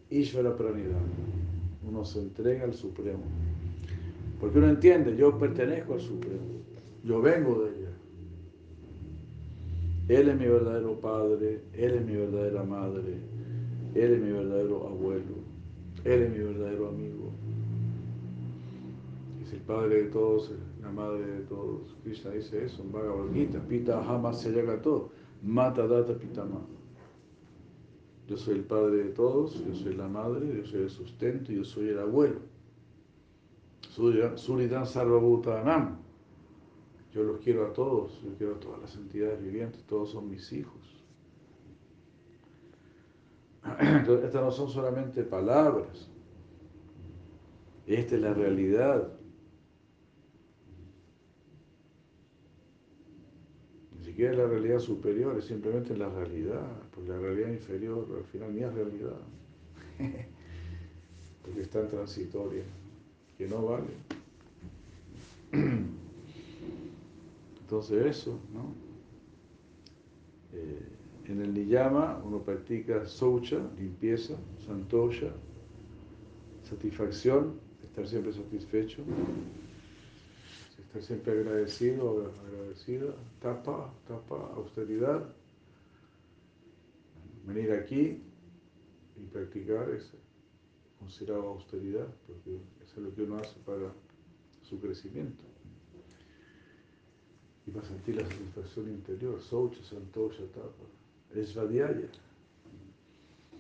[0.10, 1.00] Ishvara Pranidhana,
[1.88, 3.24] uno se entrega al Supremo.
[4.40, 6.42] Porque uno entiende, yo pertenezco al Supremo,
[7.04, 7.90] yo vengo de ella.
[10.08, 13.18] Él es mi verdadero padre, Él es mi verdadera madre,
[13.94, 15.36] Él es mi verdadero abuelo,
[16.04, 17.32] Él es mi verdadero amigo.
[19.44, 20.52] es el padre de todos,
[20.82, 21.96] la madre de todos.
[22.04, 23.28] Krishna dice eso en Bhagavad
[23.68, 24.32] Pita Hama
[24.82, 25.12] todo
[25.46, 26.60] Mata Data Pitama.
[28.28, 31.64] Yo soy el padre de todos, yo soy la madre, yo soy el sustento, yo
[31.64, 32.40] soy el abuelo.
[33.92, 35.98] Suridan Sarvabhutanam.
[37.14, 40.52] Yo los quiero a todos, yo quiero a todas las entidades vivientes, todos son mis
[40.52, 41.06] hijos.
[43.64, 46.10] Estas no son solamente palabras,
[47.88, 49.14] esta es la realidad.
[54.04, 58.24] Ni siquiera es la realidad superior, es simplemente la realidad, porque la realidad inferior al
[58.24, 59.18] final ni es realidad,
[61.44, 62.64] porque es tan transitoria
[63.38, 63.90] que no vale.
[67.60, 68.74] Entonces eso, ¿no?
[70.54, 70.88] Eh,
[71.26, 75.34] en el niyama uno practica socha, limpieza, santosha,
[76.64, 79.04] satisfacción, estar siempre satisfecho,
[81.02, 85.34] siempre agradecido, agradecida, tapa, tapa, austeridad,
[87.46, 88.22] venir aquí
[89.18, 90.18] y practicar ese
[91.00, 93.94] considerado austeridad, porque eso es lo que uno hace para
[94.62, 95.44] su crecimiento.
[97.68, 100.86] Y para sentir la satisfacción interior, Socha, Santosha, Tapa,
[101.34, 102.08] Esvadhyaya.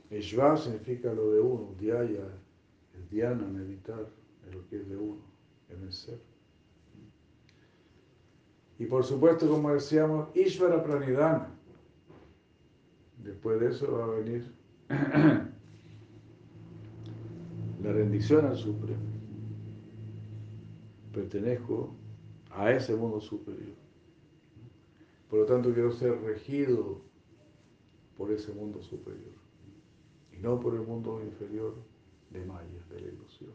[0.10, 2.28] Esva significa lo de uno, Dhyaya
[2.93, 4.08] es Dhyana, meditar
[4.45, 5.21] en lo que es de uno,
[5.69, 6.19] en el ser.
[8.78, 11.50] Y por supuesto, como decíamos, Ishvara Pranidhana.
[13.24, 14.54] Después de eso va a venir
[17.82, 19.02] la rendición al Supremo.
[21.14, 21.96] Pertenezco
[22.52, 23.76] a ese mundo superior.
[25.30, 27.02] Por lo tanto, quiero ser regido
[28.18, 29.34] por ese mundo superior
[30.32, 31.76] y no por el mundo inferior
[32.32, 33.54] de Maya, de la ilusión.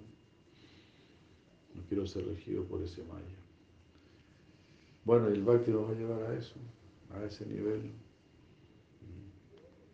[1.75, 3.37] No quiero ser regido por ese Maya.
[5.11, 6.55] Bueno, el Bhakti nos va a llevar a eso,
[7.11, 7.91] a ese nivel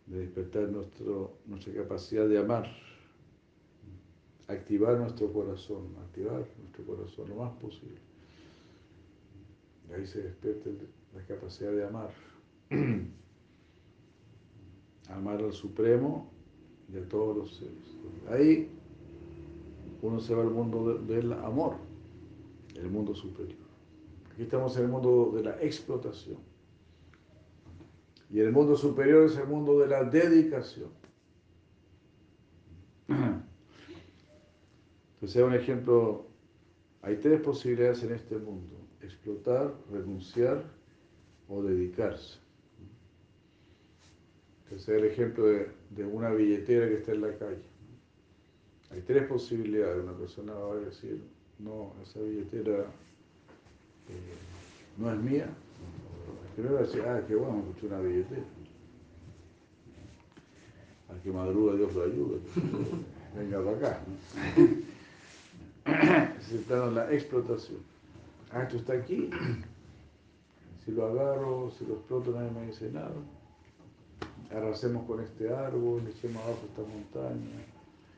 [0.05, 2.71] de despertar nuestra capacidad de amar
[4.47, 7.97] activar nuestro corazón, activar nuestro corazón lo más posible.
[9.89, 10.69] Y ahí se despierta
[11.15, 12.11] la capacidad de amar.
[15.09, 16.31] amar al Supremo
[16.93, 17.97] y a todos los seres.
[18.29, 18.69] Ahí
[20.03, 21.77] uno se va al mundo del amor,
[22.75, 23.66] el mundo superior.
[24.37, 26.37] Aquí estamos en el mundo de la explotación.
[28.29, 30.91] Y el mundo superior es el mundo de la dedicación.
[35.15, 36.27] Entonces, un ejemplo,
[37.01, 40.63] hay tres posibilidades en este mundo, explotar, renunciar
[41.49, 42.39] o dedicarse.
[44.65, 47.65] Entonces, el ejemplo de, una billetera que está en la calle.
[48.91, 50.05] Hay tres posibilidades.
[50.05, 51.23] Una persona va a decir,
[51.59, 52.93] no, esa billetera
[54.99, 55.49] no es mía.
[56.55, 58.43] Primero va a decir, ah, qué bueno, escuché una billetera.
[61.09, 62.39] Al que madruga Dios lo ayuda.
[63.37, 64.01] Venga para acá.
[66.41, 67.81] es el plano de la explotación.
[68.51, 69.31] Ah, esto está aquí.
[70.85, 73.13] Si lo agarro, si lo exploto, nadie me dice nada.
[74.51, 77.67] Arrasemos con este árbol, echemos abajo esta montaña,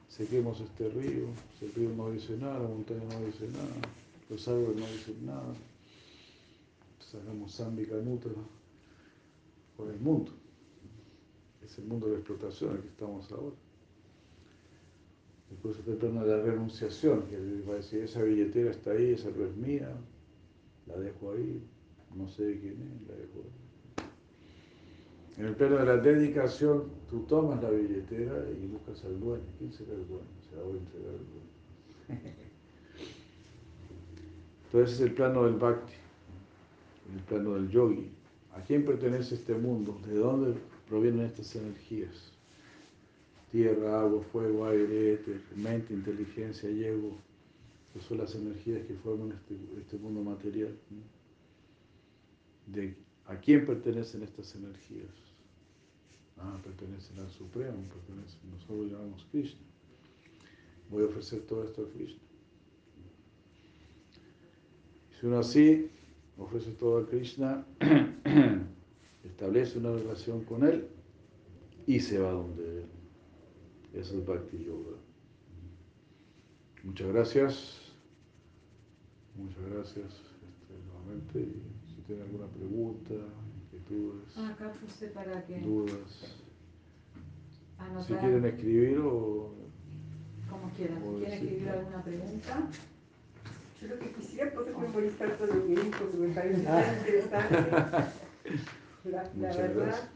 [0.08, 1.26] sequemos este río.
[1.58, 3.74] Si el río no dice nada, la montaña no dice nada,
[4.28, 5.54] los árboles no dicen nada.
[7.10, 8.28] Sacamos Zambi Canuta
[9.78, 10.32] con el mundo.
[11.64, 13.56] Es el mundo de la explotación en el que estamos ahora.
[15.48, 19.12] Después está el plano de la renunciación, que va a decir, esa billetera está ahí,
[19.12, 19.90] esa no es mía,
[20.86, 21.62] la dejo ahí,
[22.14, 23.68] no sé quién es, la dejo ahí.
[25.38, 29.46] En el plano de la dedicación, tú tomas la billetera y buscas al dueño.
[29.56, 30.28] ¿Quién será el dueño?
[30.46, 31.48] Se la voy a entregar al dueño.
[34.66, 35.94] Entonces es el plano del bhakti,
[37.14, 38.10] el plano del yogi.
[38.54, 40.00] ¿A quién pertenece este mundo?
[40.06, 40.54] ¿De dónde
[40.88, 42.32] provienen estas energías?
[43.50, 47.16] tierra, agua, fuego, aire, éter, mente, inteligencia y ego,
[47.92, 50.76] que son las energías que forman este, este mundo material.
[52.66, 52.94] De,
[53.26, 55.10] ¿A quién pertenecen estas energías?
[56.36, 59.60] Ah, pertenecen al Supremo, pertenecen, nosotros lo llamamos Krishna.
[60.90, 62.20] Voy a ofrecer todo esto a Krishna.
[65.18, 65.90] Si uno así
[66.38, 67.66] ofrece todo a Krishna,
[69.24, 70.88] establece una relación con él
[71.86, 72.86] y se va donde él.
[73.94, 74.96] Eso es Bhakti Yoga.
[76.84, 77.94] Muchas gracias.
[79.36, 81.48] Muchas gracias este, nuevamente.
[81.86, 83.14] Si tienen alguna pregunta,
[83.62, 86.42] inquietudes, ah, acá puse para que dudas.
[88.06, 89.54] Si quieren escribir o...
[90.50, 91.00] Como quieran.
[91.02, 92.70] Si quieren escribir alguna pregunta.
[93.80, 97.70] Yo lo que quisiera poder memorizar todo lo que dijo, que me parece tan interesante.
[99.04, 99.86] La, la Muchas verdad.
[99.86, 100.08] gracias.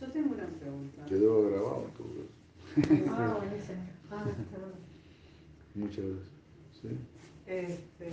[0.00, 1.04] Yo tengo una pregunta.
[1.06, 3.12] Quedó grabado todo eso.
[3.12, 3.82] Ah, buenísimo.
[4.10, 4.74] Ah, está bueno.
[5.74, 6.28] Muchas gracias.
[6.80, 6.88] ¿Sí?
[7.46, 8.08] Este,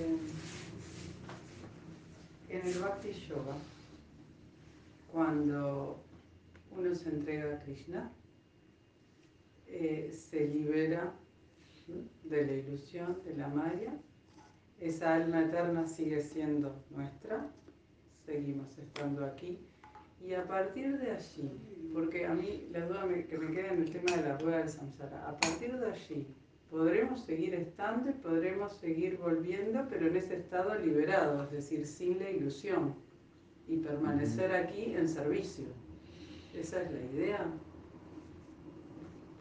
[2.49, 3.55] en el Bhakti Yoga,
[5.11, 5.99] cuando
[6.71, 8.11] uno se entrega a Krishna,
[9.67, 11.13] eh, se libera
[12.23, 13.93] de la ilusión, de la maya.
[14.79, 17.47] Esa alma eterna sigue siendo nuestra,
[18.25, 19.59] seguimos estando aquí.
[20.21, 21.51] Y a partir de allí,
[21.93, 24.57] porque a mí la duda me- que me queda en el tema de la rueda
[24.59, 26.27] del samsara, a partir de allí
[26.69, 32.19] podremos seguir estando y podremos seguir volviendo, pero en ese estado liberado, es decir, sin
[32.19, 32.95] la ilusión,
[33.67, 35.65] y permanecer aquí en servicio.
[36.53, 37.47] Esa es la idea.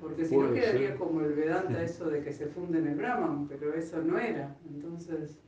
[0.04, 0.98] Porque si no quedaría ser.
[0.98, 4.54] como el Vedanta eso de que se funde en el Brahman, pero eso no era.
[4.68, 5.38] Entonces,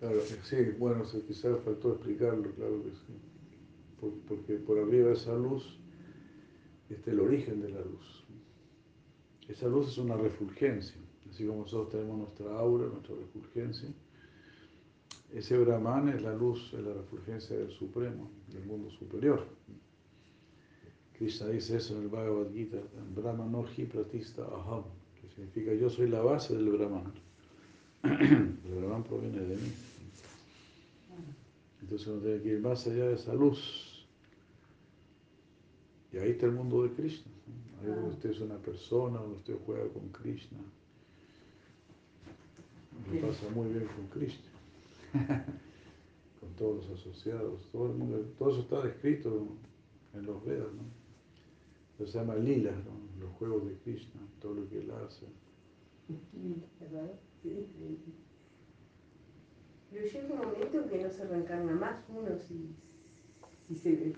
[0.00, 3.14] Claro, sí, bueno, quizás faltó explicarlo, claro que sí.
[3.98, 5.78] Por- porque por arriba de esa luz
[6.90, 8.24] está el origen de la luz.
[9.48, 13.88] Esa luz es una refulgencia, así como nosotros tenemos nuestra aura, nuestra refulgencia.
[15.32, 19.46] Ese Brahman es la luz, es la refulgencia del Supremo, del mundo superior.
[21.24, 22.76] Krishna dice eso en el Bhagavad Gita,
[23.16, 24.84] Brahmano hi pratista aham,
[25.18, 27.14] que significa yo soy la base del Brahman.
[28.02, 29.72] El Brahman proviene de mí.
[31.80, 34.06] Entonces uno tiene que ir más allá de esa luz.
[36.12, 37.32] Y ahí está el mundo de Krishna.
[37.80, 40.58] Ahí donde usted es una persona, donde usted juega con Krishna.
[43.10, 44.50] Me pasa muy bien con Krishna.
[46.40, 49.48] con todos los asociados, todo el mundo, todo eso está descrito
[50.12, 51.03] en los Vedas, ¿no?
[51.98, 53.20] Se llama lila, ¿no?
[53.24, 55.26] Los juegos de Krishna, todo lo que él hace.
[56.80, 57.12] ¿Verdad?
[57.42, 57.98] Sí, increíble.
[59.90, 62.74] Pero llega un momento en que no se reencarna más uno si,
[63.68, 64.14] si se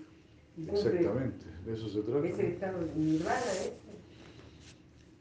[0.57, 2.27] Exactamente, de eso se trata.
[2.27, 3.77] ese estado de nirvana, ¿eh?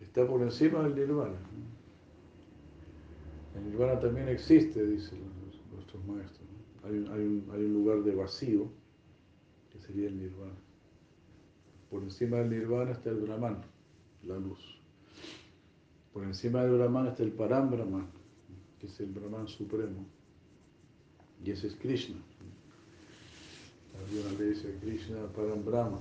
[0.01, 1.37] está por encima del nirvana.
[3.55, 5.19] El nirvana también existe, dicen
[5.75, 6.41] nuestros maestros.
[6.49, 6.89] ¿no?
[6.89, 8.71] Hay, un, hay, un, hay un lugar de vacío,
[9.71, 10.55] que sería el nirvana.
[11.91, 13.63] Por encima del nirvana está el brahman,
[14.25, 14.59] la luz.
[16.13, 18.07] Por encima del brahman está el parambrahman,
[18.81, 20.05] que es el brahman supremo.
[21.45, 22.17] Y ese es Krishna.
[23.99, 26.01] Alguna le dice Krishna Parambrahma.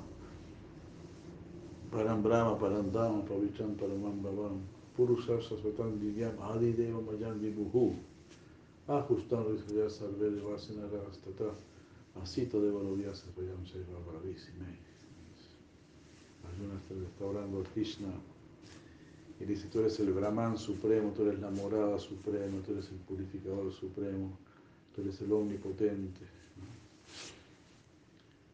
[1.91, 4.59] Param Brahma, Param Dhamma, Pavicham, Paramam Bhavam,
[4.95, 7.95] Purusha Sasvatam Divyam, Adideva Mayam Vibhuhu,
[8.89, 11.53] Ajustam Risaya Sarve Devasena Rastata,
[12.21, 14.94] Asita Deva Novyasa Vayam Bhavisime.
[16.45, 16.75] Arjuna
[17.05, 18.09] está, orando a Krishna
[19.39, 22.97] y dice, tú eres el Brahman supremo, tú eres la morada suprema, tú eres el
[22.99, 24.37] purificador supremo,
[24.95, 26.21] tú eres el omnipotente.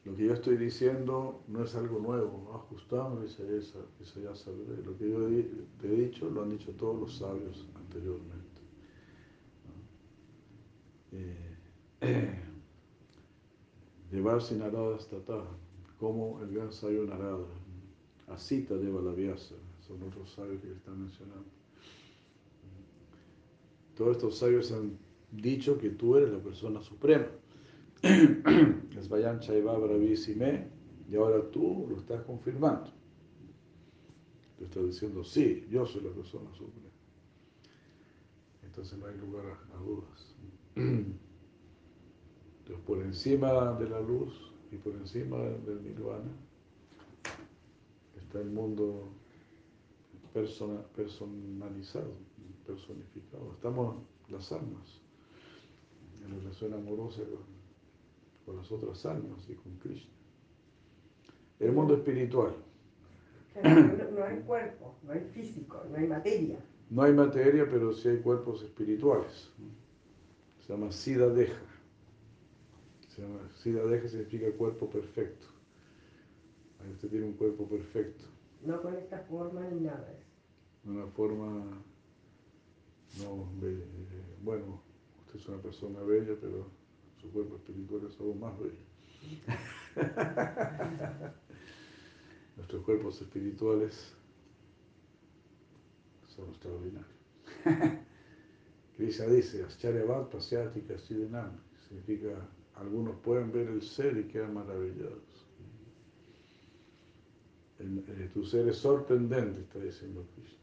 [0.04, 3.44] Lo que yo estoy diciendo no es algo nuevo, ajustado, eso
[4.24, 4.84] ya sabré.
[4.84, 5.20] Lo que yo
[5.80, 8.62] te he dicho lo han dicho todos los sabios anteriormente.
[11.12, 12.40] Eh,
[14.12, 15.42] Llevar sin Narada Stata,
[15.98, 17.46] como el gran sabio Narada,
[18.34, 21.50] Asita de Valavyasa, son otros sabios que están mencionando.
[23.96, 24.98] Todos estos sabios han
[25.32, 27.28] dicho que tú eres la persona suprema.
[28.02, 30.68] Es Vayan Chaiva Bravisime,
[31.10, 32.92] y ahora tú lo estás confirmando.
[34.58, 36.90] Tú estás diciendo, sí, yo soy la persona suprema.
[38.64, 40.36] Entonces no hay lugar a dudas.
[40.76, 46.32] Entonces por encima de la luz y por encima del nirvana
[48.32, 49.10] está el mundo
[50.34, 52.14] persona- personalizado,
[52.66, 53.52] personificado.
[53.52, 53.98] Estamos
[54.30, 55.02] las almas
[56.24, 57.44] en relación amorosa con,
[58.46, 60.14] con las otras almas y con Krishna.
[61.60, 62.56] El mundo espiritual.
[63.54, 66.58] Claro, no, no hay cuerpo, no hay físico, no hay materia.
[66.90, 69.52] No hay materia, pero sí hay cuerpos espirituales.
[70.66, 71.62] Se llama Siddha Deja.
[73.10, 75.48] Se llama Siddha Deja significa cuerpo perfecto.
[76.84, 78.26] Ahí usted tiene un cuerpo perfecto.
[78.66, 80.08] No con esta forma ni nada.
[80.86, 81.78] Una forma,
[83.24, 84.82] no, be- eh, bueno,
[85.26, 86.68] usted es una persona bella, pero
[87.22, 88.76] su cuerpo espiritual es aún más bello.
[92.58, 94.14] Nuestros cuerpos espirituales
[96.36, 97.12] son extraordinarios.
[98.98, 101.52] Krishna dice, Ascharyavat Pasyati Kasidenam,
[101.88, 102.30] significa,
[102.76, 105.31] algunos pueden ver el ser y quedan maravillados.
[107.82, 110.60] Eh, tu ser es sorprendente, está diciendo Krishna.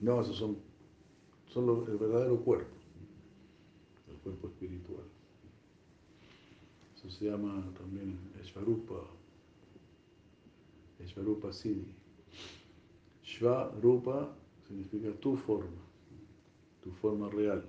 [0.00, 0.58] No, esos son,
[1.46, 2.74] son el verdadero cuerpo,
[4.08, 5.04] el cuerpo espiritual.
[6.94, 9.06] Eso se llama también Shvarupa,
[11.04, 11.94] Shvarupa Siddhi.
[13.24, 14.34] Shvarupa
[14.66, 15.82] significa tu forma,
[16.82, 17.64] tu forma real.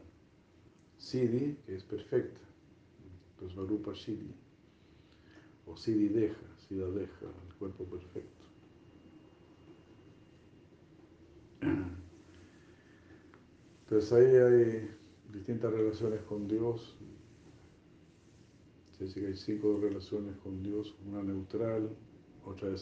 [0.97, 2.46] Siddhi, que es perfecta.
[3.37, 4.33] Entonces, Varupa Siddhi.
[5.67, 8.45] O Siddhi deja, Siddha deja, el cuerpo perfecto.
[13.83, 14.89] Entonces ahí hay
[15.31, 16.97] distintas relaciones con Dios.
[18.97, 21.95] Se dice que hay cinco relaciones con Dios, una neutral,
[22.43, 22.77] otra de,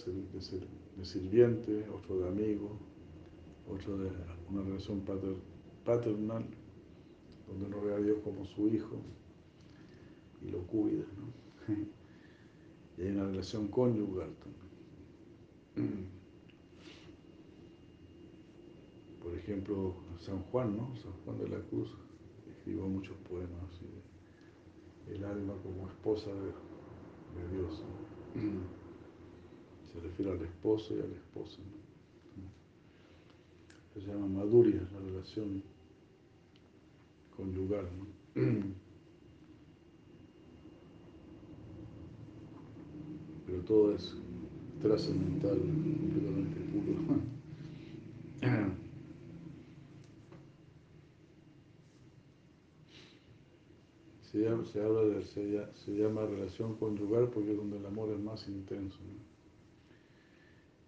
[1.04, 2.80] sirviente, otra de amigo,
[3.70, 4.10] otra de
[4.50, 5.02] una relación
[5.84, 6.46] paternal,
[7.48, 9.02] donde uno ve a Dios como su hijo
[10.46, 11.06] y lo cuida.
[11.18, 11.76] ¿no?
[12.98, 14.66] Y hay una relación conyugal también.
[19.22, 20.96] Por ejemplo, San Juan, ¿no?
[20.96, 21.90] San Juan de la Cruz
[22.50, 23.82] escribió muchos poemas
[25.08, 27.84] el alma como esposa de, Dios.
[29.92, 31.60] Se refiere al esposo y a la esposa.
[33.94, 35.64] Se llama maduria, la relación
[37.36, 37.90] conyugal.
[43.56, 44.14] Pero todo es
[44.82, 47.22] trascendental, completamente puro.
[54.66, 59.00] se, habla de, se, llama relación conyugal porque es donde el amor es más intenso.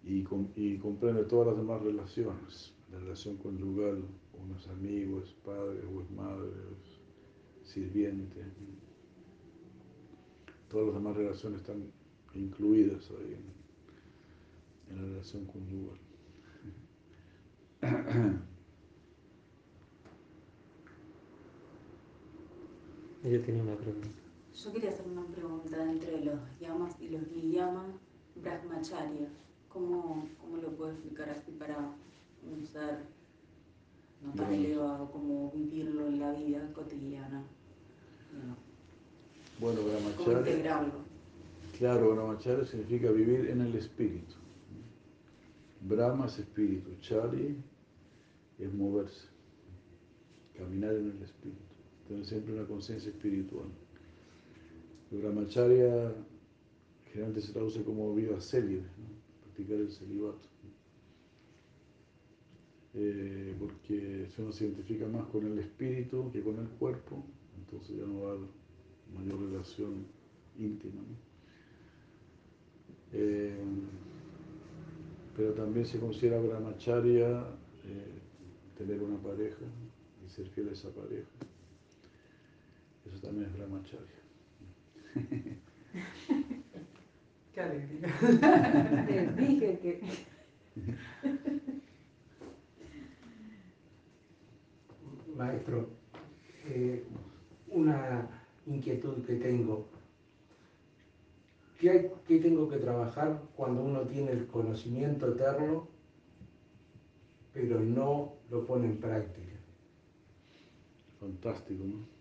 [0.04, 2.74] Y, y, comprende todas las demás relaciones.
[2.92, 4.04] La relación conyugal,
[4.44, 6.52] unos amigos, padres o madres,
[7.62, 8.44] sirvientes.
[10.68, 11.96] Todas las demás relaciones están
[12.34, 13.44] incluidas ahí en,
[14.90, 15.98] en la relación conyugal.
[23.24, 24.08] Yo tenía una pregunta.
[24.54, 27.94] Yo quería hacer una pregunta entre los yamas y los niyamas
[28.36, 29.28] brahmacharya.
[29.68, 33.00] ¿Cómo, ¿Cómo lo puedo explicar así para un ser
[34.24, 37.44] no tan elevado como vivirlo en la vida cotidiana?
[39.60, 40.24] Bueno, brahmacharya.
[40.24, 41.07] ¿Cómo integrarlo?
[41.78, 44.34] Claro, brahmacharya significa vivir en el espíritu.
[45.80, 47.56] Brahma es espíritu, chari
[48.58, 49.28] es moverse,
[50.56, 51.68] caminar en el espíritu
[52.08, 53.66] tener siempre una conciencia espiritual.
[55.12, 56.14] El brahmacharya
[57.04, 58.84] generalmente se traduce como vida célibe,
[59.42, 60.48] practicar el celibato.
[62.94, 67.22] Eh, porque si uno se identifica más con el espíritu que con el cuerpo,
[67.58, 68.48] entonces ya no va a haber
[69.14, 70.06] mayor relación
[70.58, 71.02] íntima.
[73.12, 73.56] Eh,
[75.36, 77.44] pero también se considera brahmacharya
[77.84, 78.18] eh,
[78.76, 79.64] tener una pareja
[80.26, 81.28] y ser fiel a esa pareja.
[83.06, 84.18] Eso también es brahmacharya.
[87.54, 88.08] Qué alegría.
[89.08, 90.00] Les dije que.
[95.36, 95.88] Maestro,
[96.66, 97.04] eh,
[97.68, 98.28] una
[98.66, 99.88] inquietud que tengo.
[101.78, 105.86] ¿Qué, ¿Qué tengo que trabajar cuando uno tiene el conocimiento eterno,
[107.54, 109.56] pero no lo pone en práctica?
[111.20, 112.18] Fantástico, ¿no?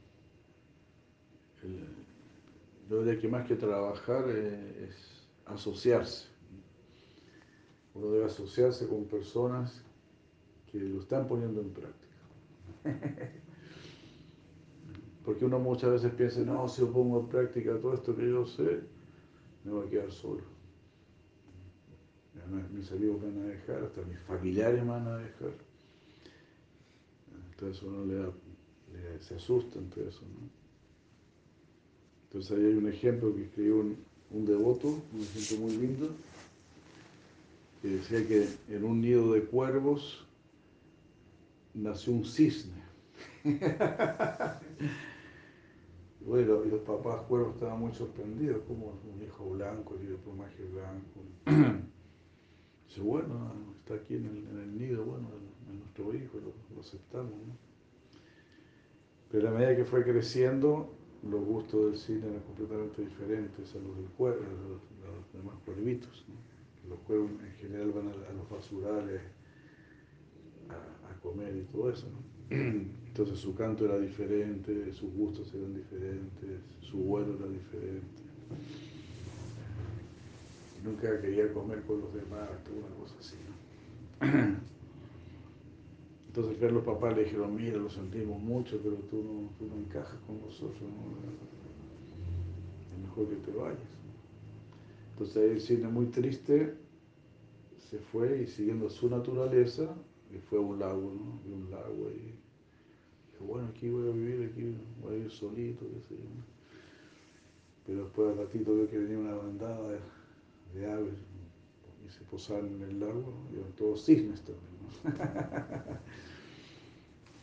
[2.90, 6.28] yo diría que más que trabajar eh, es asociarse.
[7.94, 9.84] Uno debe asociarse con personas
[10.72, 12.16] que lo están poniendo en práctica.
[15.26, 18.46] Porque uno muchas veces piensa, no, si yo pongo en práctica todo esto que yo
[18.46, 18.82] sé,
[19.68, 20.42] me voy a quedar solo.
[22.74, 25.52] Mis amigos me van a dejar, hasta mis familiares me van a dejar.
[27.52, 30.22] Entonces uno le, se asusta entre eso.
[30.22, 30.48] ¿no?
[32.26, 33.80] Entonces ahí hay un ejemplo que escribió
[34.32, 36.10] un, devoto, un ejemplo muy lindo,
[37.82, 40.26] que decía que en un nido de cuervos
[41.74, 42.84] nació un cisne.
[46.22, 50.64] bueno, y los papás cuervos estaban muy sorprendidos, como un hijo blanco y de plumaje
[50.66, 51.22] blanco.
[52.88, 55.28] Dice, bueno, está aquí en el, nido, bueno,
[55.70, 57.34] en nuestro hijo, lo, aceptamos.
[59.30, 60.94] Pero a medida que fue creciendo,
[61.30, 66.26] los gustos del cine eran completamente diferentes a los del cuervo, a los, demás cuervitos.
[66.88, 69.22] Los cuervos en general van a, los basurales
[70.70, 72.08] a, comer y todo eso.
[73.18, 78.06] Entonces su canto era diferente, sus gustos eran diferentes, su vuelo era diferente.
[80.84, 82.48] nunca quería comer con los demás,
[82.78, 83.38] una cosa así.
[86.28, 89.78] Entonces al los papás le dijeron, mira, lo sentimos mucho, pero tú no, tú no
[89.82, 90.84] encajas con nosotros,
[92.94, 93.80] es mejor que te vayas.
[95.14, 96.76] Entonces el cine muy triste
[97.80, 99.96] se fue y siguiendo su naturaleza,
[100.32, 101.42] y fue a un lago, ¿no?
[101.50, 102.47] Y un lago ahí.
[103.40, 106.24] Dijo, bueno, aquí voy a vivir, aquí voy a vivir solito, qué sé yo.
[107.86, 110.00] Pero después al ratito vio que venía una bandada
[110.74, 111.14] de, aves
[112.06, 114.66] y se posaron en el lago, y eran todos cisnes también.
[114.82, 114.90] ¿no?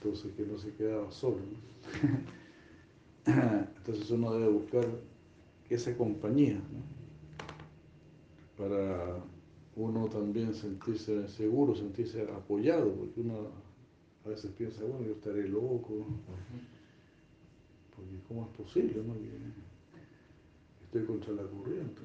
[0.02, 1.38] Entonces que no se quedaba solo.
[3.26, 4.84] Entonces uno debe buscar
[5.70, 6.60] esa compañía
[8.56, 9.22] para
[9.76, 13.48] uno también sentirse seguro, sentirse apoyado, porque uno
[14.24, 16.06] a veces piensa, bueno, yo estaré loco,
[17.94, 19.02] porque ¿cómo es posible?
[19.02, 19.14] No?
[20.84, 22.00] Estoy contra la corriente.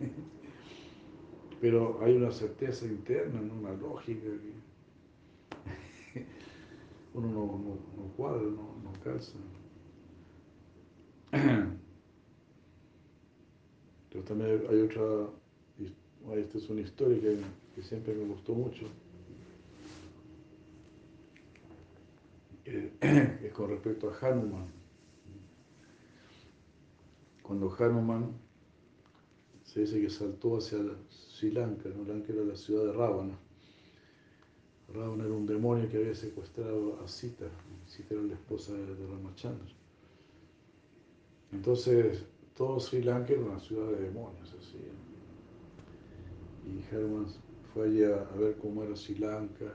[1.60, 4.62] Pero hay una certeza interna, una lógica que
[7.14, 7.46] uno no,
[7.96, 9.38] no, cuadra, no, no calza.
[14.10, 15.30] Pero también hay otra
[16.36, 17.18] esta es una historia
[17.74, 18.86] que, siempre me gustó mucho.
[23.44, 24.66] es con respecto a Hanuman.
[27.42, 28.32] Cuando Hanuman
[29.64, 32.04] se dice que saltó hacia Sri Lanka, ¿no?
[32.04, 33.38] Lanka era la ciudad de Ravana.
[34.92, 37.46] Ravana era un demonio que había secuestrado a Sita.
[37.86, 39.74] Sita era la esposa de Ramachandra.
[41.50, 42.24] Entonces,
[42.56, 44.78] todo Sri Lanka era una ciudad de demonios, así
[46.64, 47.26] y Herman
[47.72, 49.74] fue allí a, ver cómo era Sri Lanka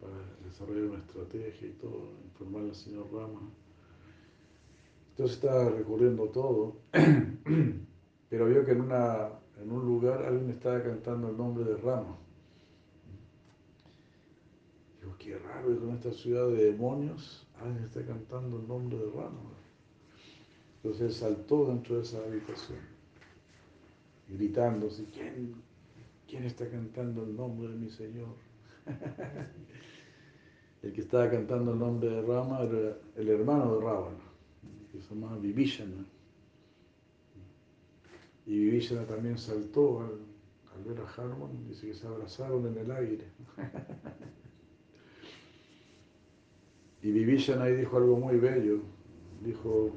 [0.00, 3.40] para desarrollar una estrategia y todo, informar al señor Rama.
[5.10, 6.76] Entonces estaba recorriendo todo,
[8.28, 9.30] pero vio que en, una,
[9.62, 12.18] en un lugar alguien estaba cantando el nombre de Rama.
[15.00, 19.40] Dijo, qué raro, en esta ciudad de demonios alguien está cantando el nombre de Rama.
[20.76, 22.78] Entonces saltó dentro de esa habitación,
[24.28, 25.54] gritando, ¿quién,
[26.28, 28.45] ¿quién está cantando el nombre de mi Señor?
[30.82, 34.16] el que estaba cantando el nombre de Rama era el hermano de Ravana,
[34.92, 36.04] que se llamaba Vivishana.
[38.46, 43.24] Y Vivishana también saltó al, ver a Hanuman, dice que se abrazaron en el aire.
[47.02, 48.80] y Vivishana ahí dijo algo muy bello.
[49.42, 49.90] Dijo,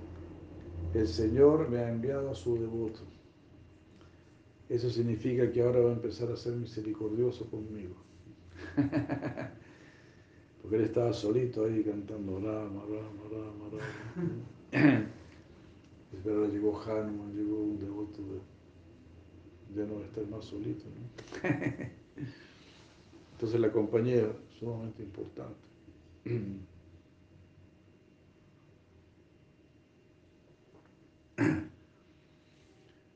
[0.94, 3.02] el Señor me ha enviado a su devoto
[4.70, 7.96] eso significa que ahora va a empezar a ser misericordioso conmigo.
[10.62, 15.06] Porque él estaba solito ahí cantando Rama, Rama, Rama, Rama.
[16.24, 18.40] Pero llegó Hanuman, llegó un devoto de,
[19.76, 20.86] ya no va a estar más solito.
[23.34, 24.28] Entonces la compañía es
[24.60, 25.60] sumamente importante.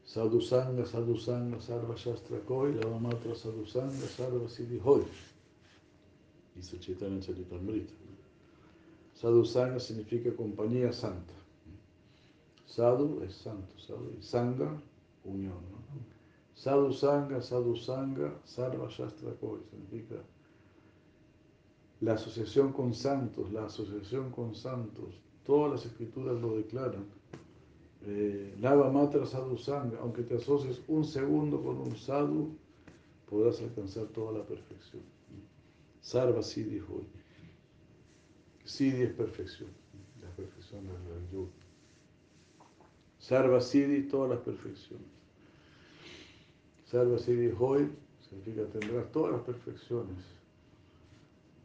[0.05, 5.01] Sadhusanga, Sadhusanga, Sarva Shastra Koi, Lavamatra Sadhusanga, Sarva Siddhi Hoy.
[6.55, 7.93] Dice Chaitanya Charitamrita.
[9.13, 11.33] Sadhusanga significa compañía santa.
[12.65, 14.81] Sadhu es santo, sadhu, Sangha,
[15.23, 15.61] unión.
[15.71, 15.83] ¿no?
[16.55, 20.15] Sadhu Sangha, Sadhu Sangha, Sarva Shastra Koi, significa
[22.01, 25.13] la asociación con santos, la asociación con santos.
[25.45, 27.05] Todas las escrituras lo declaran
[28.05, 32.51] eh, Lava Matra Sadhu Sangha, aunque te asocies un segundo con un sadhu,
[33.29, 35.12] podrás alcanzar toda la perfección.
[36.03, 37.07] Sarva Siddhi Hoy.
[38.65, 39.69] Siddhi es perfección,
[40.21, 41.49] la perfección del yoga.
[43.19, 45.07] Sarva Siddhi, todas las perfecciones.
[46.85, 47.89] Sarva Siddhi Hoy
[48.19, 50.17] significa tendrás todas las perfecciones.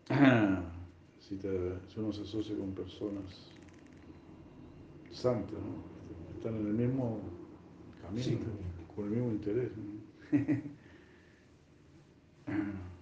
[1.18, 3.52] Si, si uno se asocia con personas
[5.10, 5.84] santas, ¿no?
[6.34, 7.20] están en el mismo
[8.00, 8.46] camino,
[8.96, 9.70] con el mismo interés.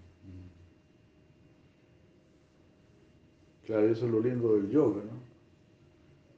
[3.66, 5.18] Claro, eso es lo lindo del yoga, ¿no?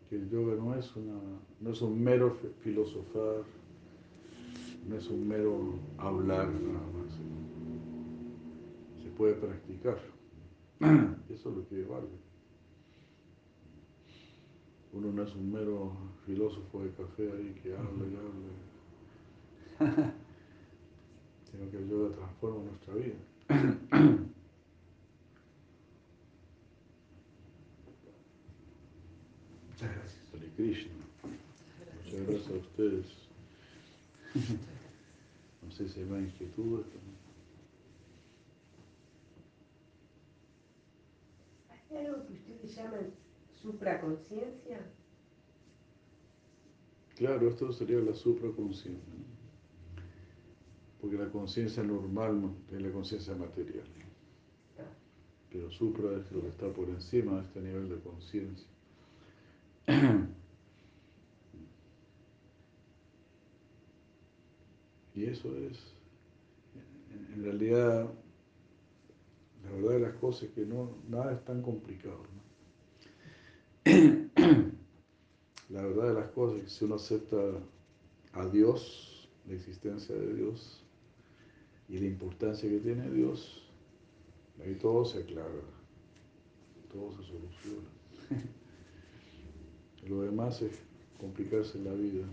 [0.09, 1.21] Que el yoga no es, una,
[1.61, 3.45] no es un mero filosofar,
[4.89, 7.13] no es un mero hablar nada más.
[9.03, 9.99] Se puede practicar.
[11.29, 12.09] Eso es lo que vale.
[14.95, 15.93] Uno no es un mero
[16.25, 18.17] filósofo de café ahí que habla y
[19.85, 20.15] habla,
[21.51, 23.17] sino que el yoga transforma nuestra vida.
[29.81, 30.35] Muchas gracias.
[30.35, 30.91] Hare Krishna.
[32.05, 33.07] Muchas gracias a ustedes.
[35.61, 36.87] No sé si hay más inquietudes.
[42.31, 43.11] ¿Ustedes llaman
[43.61, 44.81] supraconciencia?
[47.17, 49.15] Claro, esto sería la supraconciencia.
[51.01, 53.85] Porque la conciencia normal es la conciencia material.
[55.53, 58.67] Pero supra es lo que está por encima de este nivel de conciencia.
[65.19, 65.77] Y eso es,
[67.35, 68.09] en realidad,
[69.65, 72.23] la verdad de las cosas es que no, nada es tan complicado.
[75.71, 77.37] La verdad de las cosas es que si uno acepta
[78.33, 80.85] a Dios, la existencia de Dios
[81.89, 83.69] y la importancia que tiene Dios,
[84.65, 85.51] ahí todo se aclara,
[86.93, 87.89] todo se soluciona.
[90.09, 90.79] Lo demás es
[91.19, 92.25] complicarse la vida.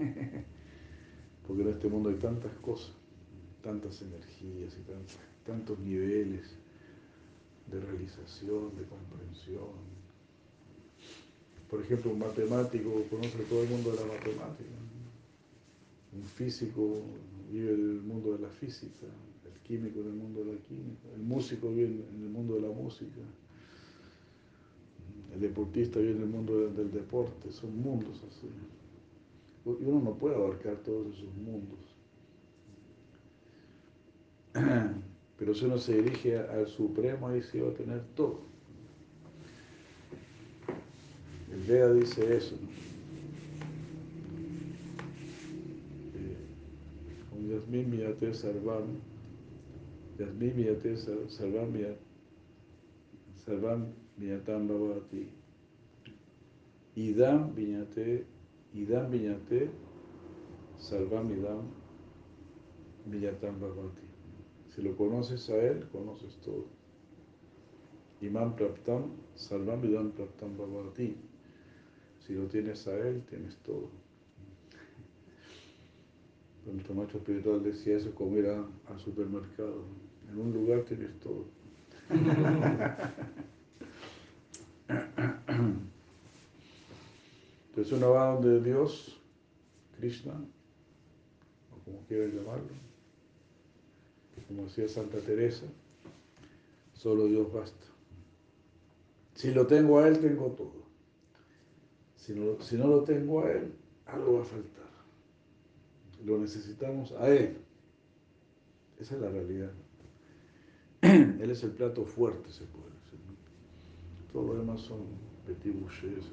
[1.46, 2.92] Porque en este mundo hay tantas cosas,
[3.62, 6.56] tantas energías y tantos niveles
[7.70, 9.94] de realización, de comprensión.
[11.70, 14.70] Por ejemplo, un matemático conoce todo el mundo de la matemática.
[16.14, 17.02] Un físico
[17.50, 19.06] vive el mundo de la física,
[19.44, 22.60] el químico en el mundo de la química, el músico vive en el mundo de
[22.62, 23.20] la música,
[25.32, 28.48] el deportista vive en el mundo del deporte, son mundos así.
[29.66, 31.78] Y uno no puede abarcar todos esos mundos.
[35.38, 38.40] Pero si uno se dirige al Supremo, ahí sí va a tener todo.
[41.50, 42.56] El Veda dice eso.
[47.30, 49.00] Con Yasmin Miyate Sarvam,
[50.18, 51.72] Yasmin Miyate Sarvam
[53.44, 53.86] Sarvam
[54.18, 55.28] Miyatam Bhavati,
[56.96, 58.33] Idam Miyate
[58.74, 59.70] Idam Viñate,
[60.76, 61.68] Salvam Idam
[63.08, 64.02] Viñatam Bhavati.
[64.74, 66.66] Si lo conoces a él, conoces todo.
[68.20, 71.16] Imam Praptam, Salvam Idam Praptam Bhavati.
[72.18, 73.90] Si lo tienes a él, tienes todo.
[76.66, 79.84] Nuestro maestro espiritual decía eso como ir al supermercado.
[80.30, 81.44] En un lugar tienes todo.
[87.84, 89.20] Entonces uno va donde Dios,
[89.98, 92.70] Krishna, o como quieran llamarlo,
[94.48, 95.66] como decía Santa Teresa,
[96.94, 97.84] solo Dios basta.
[99.34, 100.82] Si lo tengo a Él, tengo todo.
[102.16, 103.74] Si no, si no lo tengo a Él,
[104.06, 104.88] algo va a faltar.
[106.24, 107.58] Lo necesitamos a Él.
[108.98, 109.72] Esa es la realidad.
[111.02, 113.18] Él es el plato fuerte, se puede decir.
[114.32, 116.24] Todo lo demás son petit bouchés,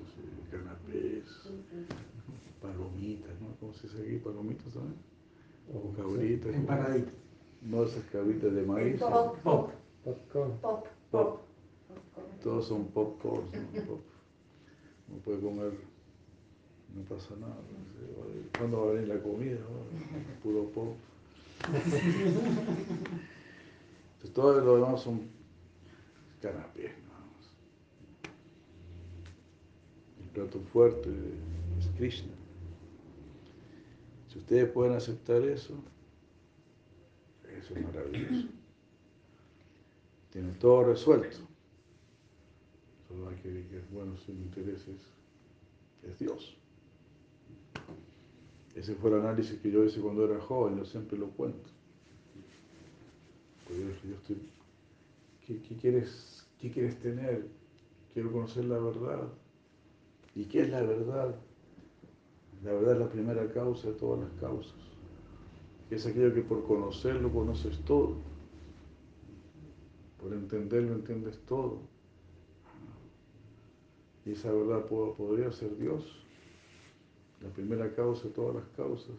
[0.49, 1.25] canapés,
[2.61, 3.55] palomitas, ¿no?
[3.59, 4.17] ¿Cómo se dice aquí?
[4.17, 4.95] ¿Palomitas también?
[5.73, 6.53] O cabritas.
[6.55, 7.13] Empanaditas.
[7.61, 8.99] No esas cabritas de maíz.
[8.99, 9.71] Pop, pop,
[10.03, 10.57] Popcorn.
[10.61, 11.39] pop, Pop.
[11.39, 11.41] pop.
[12.43, 13.81] Todos son popcorn, ¿no?
[13.83, 14.01] Pop.
[15.09, 15.73] Uno puede comer,
[16.95, 17.57] no pasa nada.
[18.57, 19.59] ¿Cuándo va a venir la comida?
[19.59, 20.41] no?
[20.41, 20.95] Puro pop.
[24.13, 25.21] Entonces, todo lo demás son
[26.41, 27.45] canapés, nada más.
[30.19, 31.09] El plato fuerte
[31.79, 32.31] es Krishna.
[34.27, 35.75] Si ustedes pueden aceptar eso,
[37.57, 38.47] eso es maravilloso.
[40.31, 41.37] Tienen todo resuelto.
[43.07, 44.95] Solo hay que que bueno, sus intereses
[46.03, 46.57] es Dios.
[48.73, 51.69] Ese fue el análisis que yo hice cuando era joven, yo siempre lo cuento.
[53.67, 54.49] Pues yo, yo estoy,
[55.45, 57.47] ¿qué, qué quieres, ¿Qué quieres tener?
[58.13, 59.27] Quiero conocer la verdad.
[60.35, 61.35] ¿Y qué es la verdad?
[62.63, 64.75] La verdad es la primera causa de todas las causas.
[65.89, 68.15] Es aquello que por conocerlo conoces todo.
[70.21, 71.79] Por entenderlo entiendes todo.
[74.25, 76.23] Y esa verdad po- podría ser Dios,
[77.41, 79.15] la primera causa de todas las causas.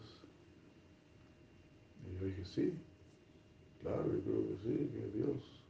[2.07, 2.73] Y yo dije, sí,
[3.81, 5.63] claro, yo creo que sí, que es Dios.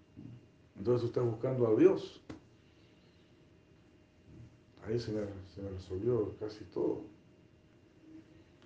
[0.77, 2.23] Entonces tú estás buscando a Dios.
[4.87, 5.21] Ahí se me,
[5.55, 7.03] se me resolvió casi todo.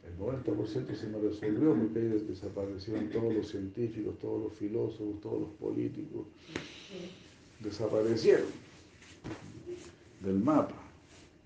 [0.06, 5.20] El 90% se me resolvió porque ahí des- desaparecieron todos los científicos, todos los filósofos,
[5.20, 6.26] todos los políticos.
[7.60, 8.46] Desaparecieron
[10.20, 10.74] del mapa.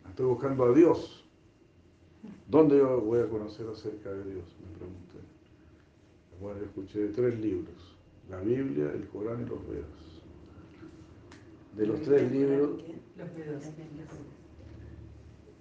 [0.09, 1.25] Estoy buscando a Dios.
[2.49, 4.45] ¿Dónde yo voy a conocer acerca de Dios?
[4.61, 5.19] Me pregunté.
[6.41, 7.97] Bueno, yo escuché tres libros.
[8.29, 9.87] La Biblia, el Corán y los Vedas.
[11.77, 12.83] De los tres libros,
[13.17, 13.63] Los dedos.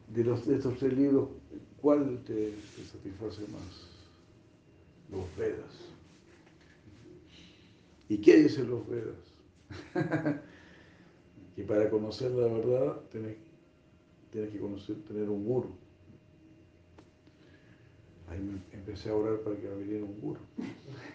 [0.10, 1.30] De, los, de estos tres libros,
[1.82, 3.88] ¿cuál te, te satisface más?
[5.12, 5.94] Los Vedas.
[8.08, 9.18] ¿Y qué dicen los Vedas?
[11.60, 13.36] Y para conocer la verdad tienes,
[14.32, 15.72] tienes que conocer, tener un guru.
[18.30, 20.40] Ahí me empecé a orar para que me viniera un guru.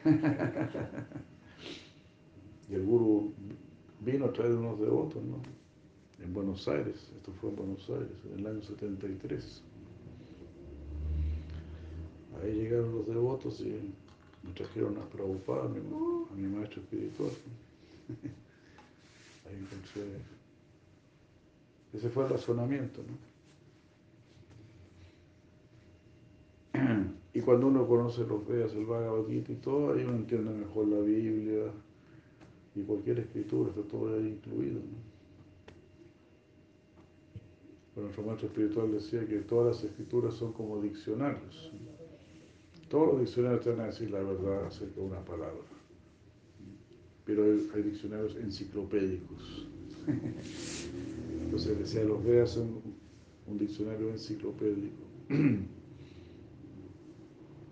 [2.68, 3.32] y el guru
[4.00, 5.40] vino a traer unos devotos, ¿no?
[6.22, 9.62] En Buenos Aires, esto fue en Buenos Aires, en el año 73.
[12.42, 13.94] Ahí llegaron los devotos y
[14.42, 17.30] me trajeron a Prabhupada, a mi, maestro espiritual.
[19.46, 20.02] Ahí encontré.
[21.92, 23.34] Ese fue el razonamiento, ¿no?
[27.34, 31.00] Y cuando uno conoce los Vedas, el Bhagavad y todo, ahí uno entiende mejor la
[31.00, 31.64] Biblia
[32.76, 35.13] y cualquier escritura, está todo ahí incluido, ¿no?
[37.94, 41.70] Bueno, nuestro maestro espiritual decía que todas las escrituras son como diccionarios.
[42.88, 45.62] Todos los diccionarios te van a decir la verdad acerca de una palabra.
[47.24, 49.66] Pero hay, diccionarios enciclopédicos.
[51.44, 52.82] Entonces decía, los Vedas son
[53.46, 55.04] un diccionario enciclopédico.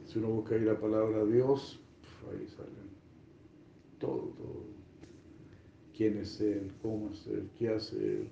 [0.07, 1.81] Si uno busca ahí la palabra Dios,
[2.31, 2.93] ahí salen
[3.99, 4.65] todo, todo.
[5.97, 6.71] ¿Quién es Él?
[6.83, 7.49] ¿Cómo es Él?
[7.59, 8.29] ¿Qué hace Él?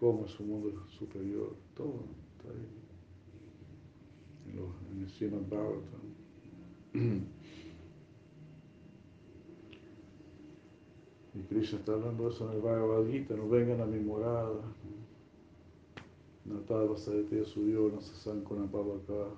[0.00, 2.00] Cómo es su mundo superior, todo
[2.38, 2.66] está ahí.
[4.48, 6.00] En, los, en el Srimad Bhagavatam.
[11.32, 14.62] Y Krishna está hablando de eso en el Bhagavad Gita, no vengan a mi morada.
[16.44, 19.28] Natava Sadete Sudiyo Nasasankona Pavaka,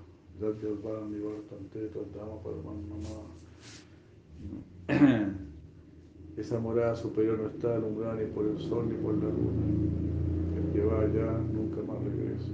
[0.41, 3.29] Yadyalvara Nivartante Tadama Padmanama.
[6.39, 10.03] Esa morada superior no está alumbrada ni por el sol ni por la luna
[10.85, 12.53] va allá nunca más regresa.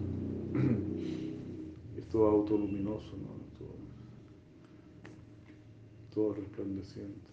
[1.98, 3.38] es todo autoluminoso, ¿no?
[6.14, 7.30] todo, resplandeciente,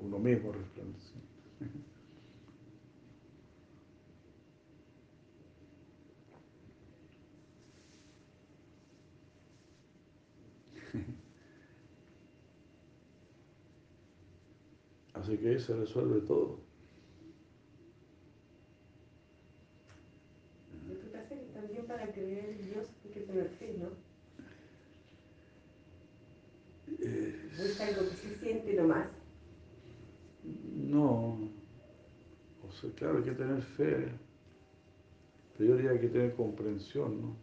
[0.00, 1.28] uno mismo resplandeciente.
[15.14, 16.58] Así que ahí se resuelve todo.
[21.88, 22.58] para creer en
[23.28, 23.90] Tener fe, ¿no?
[26.98, 29.06] ¿No es algo que se siente nomás?
[30.42, 31.50] No.
[32.66, 34.08] O sea, claro, hay que tener fe.
[35.58, 37.36] Pero yo diría que hay que tener comprensión, ¿no?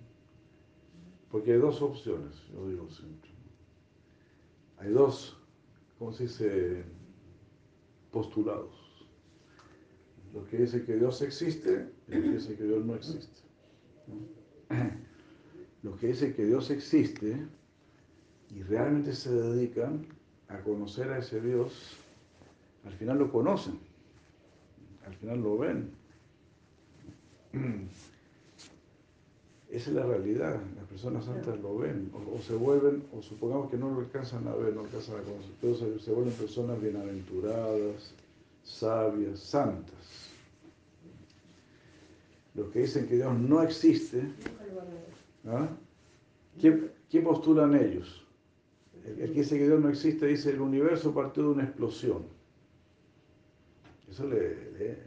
[1.30, 3.30] Porque hay dos opciones, yo digo siempre.
[4.78, 5.38] Hay dos,
[6.00, 6.84] ¿cómo se dice?
[8.12, 9.08] Postulados.
[10.34, 13.42] Los que dicen que Dios existe y los que dicen que Dios no existe.
[15.86, 17.38] los que dicen que Dios existe
[18.50, 20.04] y realmente se dedican
[20.48, 21.96] a conocer a ese Dios,
[22.86, 23.78] al final lo conocen,
[25.06, 25.92] al final lo ven.
[29.70, 33.78] Esa es la realidad, las personas santas lo ven, o, se vuelven, o supongamos que
[33.78, 38.12] no lo alcanzan a ver, no alcanzan a conocer, pero se, se vuelven personas bienaventuradas,
[38.64, 40.26] sabias, santas
[42.56, 44.24] los que dicen que Dios no existe,
[45.48, 45.70] ¿ah?
[46.60, 48.26] ¿qué, postulan ellos?
[49.06, 52.24] El, que dice que Dios no existe dice el universo partió de una explosión.
[54.10, 54.98] Eso le,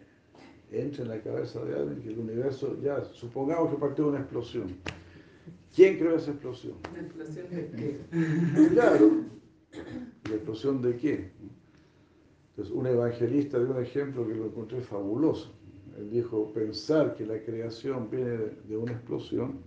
[0.71, 4.21] entra en la cabeza de alguien que el universo, ya, supongamos que partió de una
[4.21, 4.77] explosión.
[5.75, 6.75] ¿Quién creó esa explosión?
[6.93, 8.01] ¿La explosión de qué?
[8.73, 9.11] Claro.
[10.29, 11.31] ¿La explosión de qué?
[12.51, 15.55] Entonces, un evangelista dio un ejemplo que lo encontré fabuloso.
[15.97, 18.37] Él dijo, pensar que la creación viene
[18.67, 19.61] de una explosión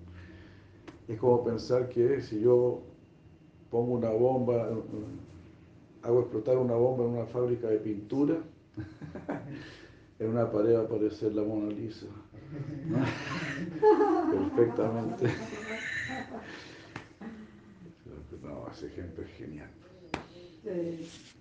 [1.11, 2.81] es como pensar que si yo
[3.69, 4.69] pongo una bomba,
[6.03, 8.37] hago explotar una bomba en una fábrica de pintura,
[10.19, 12.07] en una pared va a aparecer la Mona Lisa.
[14.31, 15.27] Perfectamente.
[18.41, 19.69] No, ese ejemplo es genial.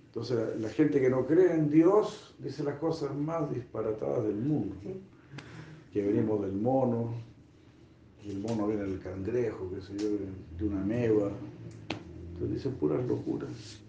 [0.04, 4.76] Entonces la, gente que no cree en Dios dice las cosas más disparatadas del mundo.
[5.94, 7.14] Que venimos del mono,
[8.26, 10.08] el mono viene del cangrejo, que se yo,
[10.58, 11.32] de una meba.
[12.32, 13.80] Entonces dicen puras locuras.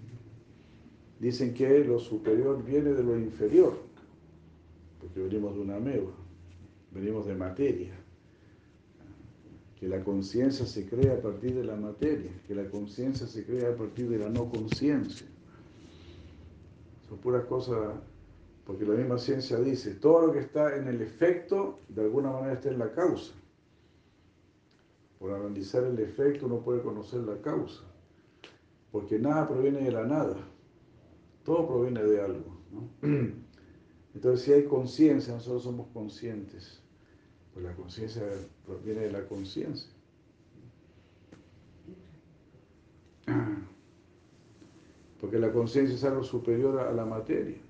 [1.19, 3.77] Dicen que lo superior viene de lo inferior,
[4.99, 6.11] porque venimos de una meba,
[6.91, 7.93] venimos de materia.
[9.79, 13.69] Que la conciencia se crea a partir de la materia, que la conciencia se crea
[13.69, 15.27] a partir de la no conciencia
[17.11, 17.95] son puras cosas,
[18.65, 22.53] porque la misma ciencia dice, todo lo que está en el efecto, de alguna manera
[22.53, 23.34] está en la causa.
[25.22, 27.84] Por analizar el efecto uno puede conocer la causa,
[28.91, 30.36] porque nada proviene de la nada,
[31.45, 32.57] todo proviene de algo.
[34.15, 36.82] Entonces, si hay conciencia, nosotros somos conscientes.
[37.53, 38.24] Pues la conciencia
[38.65, 39.91] proviene de la conciencia.
[45.22, 47.61] Porque la conciencia es algo superior a la materia.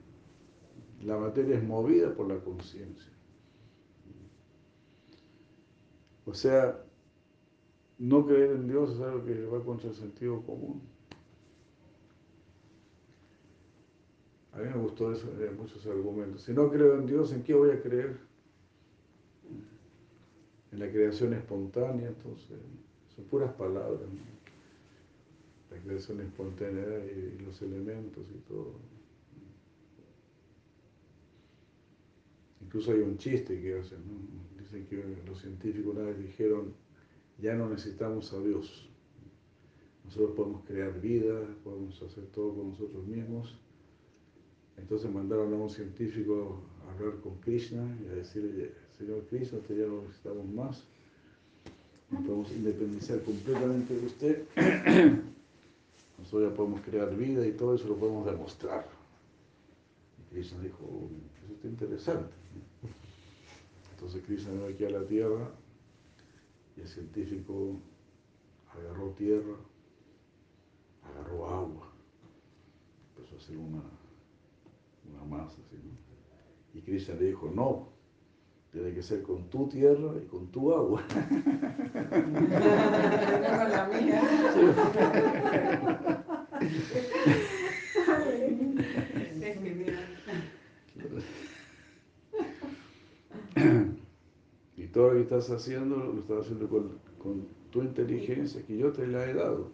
[1.03, 3.11] La materia es movida por la conciencia.
[6.25, 6.81] O sea,
[8.01, 10.81] no creer en Dios es algo que va contra el sentido común.
[14.53, 16.41] A mí me gustó eso, de muchos argumentos.
[16.41, 18.17] Si no creo en Dios, ¿en qué voy a creer?
[20.71, 22.57] En la creación espontánea, entonces,
[23.15, 24.01] son puras palabras.
[25.69, 28.73] La creación espontánea y los elementos y todo.
[32.61, 33.99] Incluso hay un chiste que hacen,
[34.57, 36.73] dicen que los científicos una vez dijeron,
[37.39, 38.89] ya no necesitamos a Dios.
[40.05, 43.55] Nosotros podemos crear vida, podemos hacer todo por nosotros mismos
[44.81, 49.77] entonces mandaron a un científico a hablar con Krishna y a decirle, Señor Krishna, usted
[49.77, 50.83] ya no necesitamos más,
[52.09, 54.43] nos podemos independizar completamente de usted,
[56.19, 58.87] nosotros ya podemos crear vida y todo eso lo podemos demostrar.
[60.19, 61.09] Y Krishna dijo,
[61.45, 62.33] eso está interesante.
[63.93, 65.51] Entonces Krishna vino aquí a la tierra
[66.81, 67.79] el científico
[68.73, 69.55] agarró tierra,
[71.03, 71.93] agarró agua,
[73.15, 73.83] empezó a hacer una
[75.29, 75.53] más.
[75.53, 75.91] Así, ¿no?
[76.73, 77.89] Y Krishna le dijo, no,
[78.71, 81.03] tiene que ser con tu tierra y con tu agua.
[82.11, 84.21] con la mía.
[94.77, 99.07] Y todo lo que estás haciendo lo estás haciendo con, tu inteligencia que yo te
[99.07, 99.71] la he dado.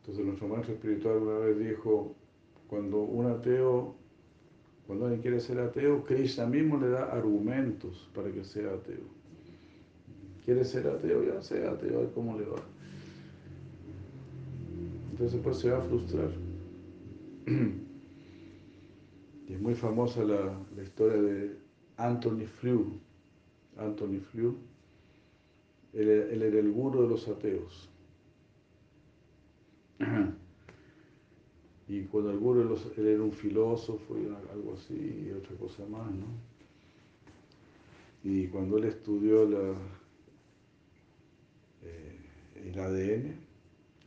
[0.00, 2.14] Entonces nuestro maestro espiritual una vez dijo,
[2.68, 3.94] cuando un ateo,
[4.86, 9.04] cuando alguien quiere ser ateo, Krishna mismo le da argumentos para que sea ateo.
[10.46, 12.62] Quiere ser ateo, ya sea ateo, a ver cómo le va.
[15.10, 16.30] Entonces pues se va a frustrar.
[19.50, 21.56] Y es muy famosa la, historia de
[21.96, 23.00] Anthony Flew.
[23.76, 24.56] Anthony Flew,
[25.92, 27.88] él, era el gurú de los ateos.
[31.88, 36.08] Y cuando el gurú él era un filósofo y algo así, y otra cosa más,
[36.12, 36.26] ¿no?
[38.22, 39.42] Y cuando él estudió
[41.82, 42.16] eh,
[42.54, 43.34] el ADN,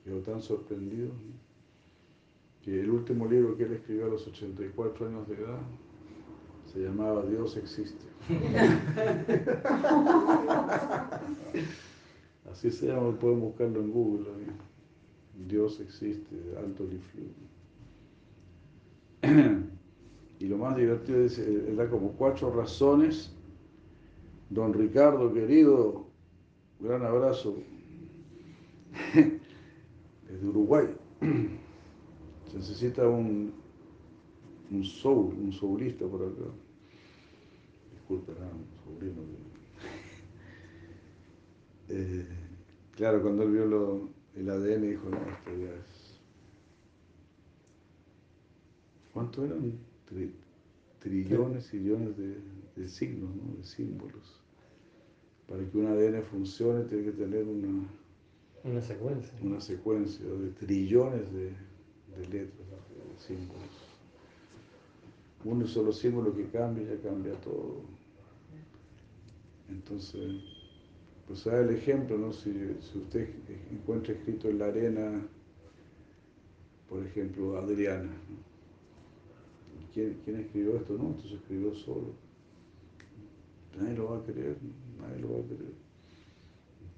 [0.06, 1.12] quedó tan sorprendido
[2.64, 5.59] que el último libro que él escribió a los 84 años de edad
[6.72, 8.05] se llamaba Dios existe.
[12.49, 14.30] Así se llama, pueden buscarlo en Google.
[15.47, 16.88] Dios existe, alto
[20.39, 23.34] Y lo más divertido es, él eh, da como cuatro razones.
[24.49, 26.05] Don Ricardo, querido,
[26.80, 27.55] gran abrazo
[29.14, 30.88] desde Uruguay.
[32.54, 33.51] Se necesita un,
[34.70, 36.51] un soul, un soulista por acá.
[37.91, 39.22] Disculpen, un sobrino.
[41.89, 42.26] Eh,
[42.95, 46.22] claro, cuando él vio lo, el ADN dijo, no, esto ya es...
[49.12, 49.74] ¿Cuánto eran?
[50.99, 53.58] trillones y trillones de, signos, ¿no?
[53.58, 54.41] de símbolos.
[55.47, 57.86] Para que un ADN funcione tiene que tener una,
[58.64, 59.34] una secuencia.
[59.41, 61.51] Una secuencia de trillones de,
[62.18, 63.61] de letras, de símbolos.
[65.45, 67.82] Uno solo símbolo que cambia, ya cambia todo.
[69.70, 70.41] Entonces,
[71.28, 72.32] pues da el ejemplo, ¿no?
[72.32, 72.49] Si,
[72.95, 73.30] usted
[73.72, 75.22] encuentra escrito en la arena,
[76.88, 78.11] por ejemplo, Adriana,
[79.93, 80.97] ¿Quién, escribió esto?
[80.97, 82.16] No, esto se escribió solo.
[83.78, 84.57] Nadie lo va a creer,
[84.99, 85.74] nadie lo va a creer.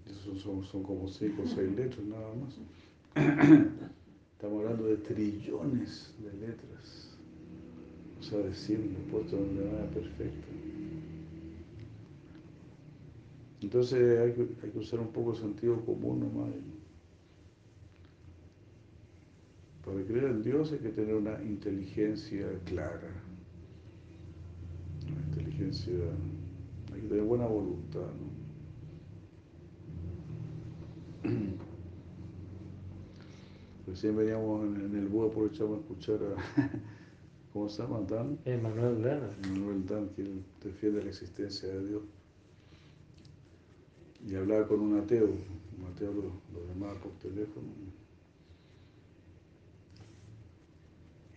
[0.05, 2.57] Esos son, son como cinco o seis letras nada más.
[4.35, 7.17] Estamos hablando de trillones de letras.
[8.19, 8.79] O sea, decir,
[9.09, 10.47] puesto de manera perfecta.
[13.61, 16.53] Entonces hay que, usar un poco de sentido común nomás.
[19.85, 23.13] Para creer en Dios hay que tener una inteligencia clara,
[25.07, 25.93] una inteligencia,
[26.93, 28.11] hay que tener buena voluntad.
[31.23, 31.35] ¿no?
[33.87, 36.71] Recién veníamos en, el búho, aprovechamos a escuchar a,
[37.53, 38.01] ¿cómo se llama?
[38.01, 38.39] Dan.
[38.45, 39.29] Manuel Dan.
[39.49, 40.27] Manuel Dan, que
[40.63, 42.01] defiende la existencia de Dios
[44.27, 47.67] y hablaba con un ateo, un ateo lo, llamaba por teléfono.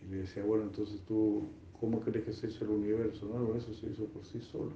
[0.02, 1.42] Y le decía, bueno, entonces tú,
[1.78, 3.26] ¿cómo crees que se hizo el universo?
[3.26, 4.72] No, bueno, eso se hizo por sí solo.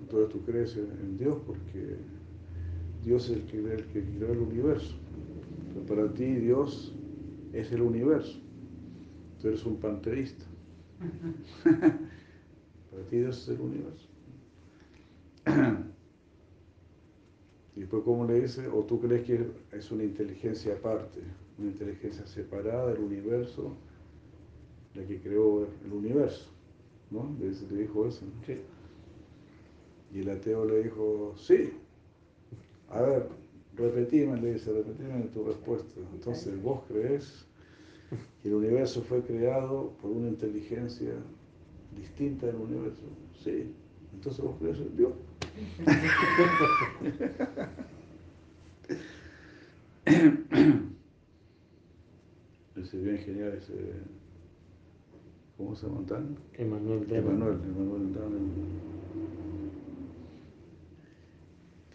[0.00, 1.96] Entonces tú crees en Dios porque
[3.04, 4.96] Dios es el que, el que creó el universo.
[5.86, 6.94] Pero para ti Dios
[7.52, 8.40] es el universo.
[9.40, 10.44] Tú eres un panteísta.
[11.70, 14.08] para ti Dios es el universo.
[17.76, 18.66] Y después, ¿cómo le dice?
[18.66, 21.20] ¿O tú crees que es una inteligencia aparte,
[21.58, 23.72] una inteligencia separada del universo,
[24.96, 26.50] la que creó el universo?
[27.12, 27.32] ¿No?
[27.38, 28.26] Le, dijo eso.
[28.44, 28.56] Sí.
[30.12, 31.70] Y el ateo le dijo, sí.
[32.88, 33.28] A ver,
[33.78, 36.00] repetime, le dice, repetime tu respuesta.
[36.14, 37.46] Entonces, ¿vos crees
[38.42, 41.12] que el universo fue creado por una inteligencia
[41.96, 43.04] distinta del universo?
[43.42, 43.72] Sí.
[44.12, 45.12] Entonces, ¿vos crees en Dios?
[52.76, 53.74] ese bien genial, ese.
[55.56, 56.36] ¿Cómo se llama tan?
[56.54, 58.12] Emanuel Emanuel, Emanuel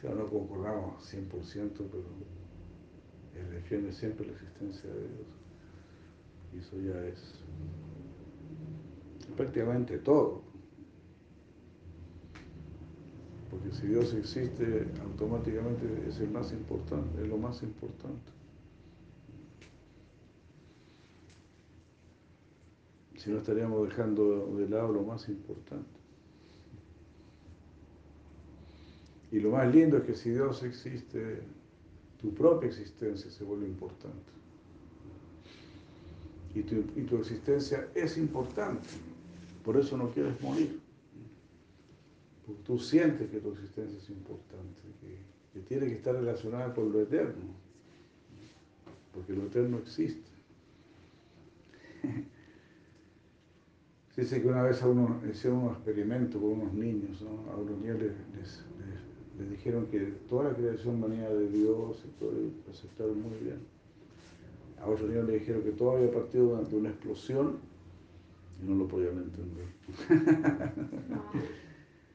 [0.03, 2.03] Claro, no concordamos 100%, pero
[3.39, 5.27] él defiende siempre la existencia de Dios.
[6.53, 7.39] Y eso ya es
[9.37, 10.41] prácticamente todo.
[13.49, 18.29] Porque si Dios existe, automáticamente es el más importante, es lo más importante.
[23.15, 26.02] Si no estaríamos dejando de lado lo más importante.
[29.33, 31.39] Y lo más lindo es que si Dios existe,
[32.21, 34.31] tu propia existencia se vuelve importante.
[36.53, 38.87] Y tu, y tu existencia es importante.
[39.65, 40.79] Por eso no quieres morir.
[42.45, 47.01] Porque tú sientes que tu existencia es importante, que, tiene que estar relacionada con lo
[47.01, 47.55] eterno,
[49.15, 50.29] porque lo eterno existe.
[54.15, 57.99] Dice que una vez a uno, hicieron un experimento con unos niños, a unos niños
[57.99, 58.63] les, les,
[59.39, 63.59] dijeron que toda la creación venía de Dios y todo, y lo aceptaron muy bien.
[64.79, 67.59] A otros niños le dijeron que todo había partido de una explosión
[68.61, 69.65] y no lo podían entender.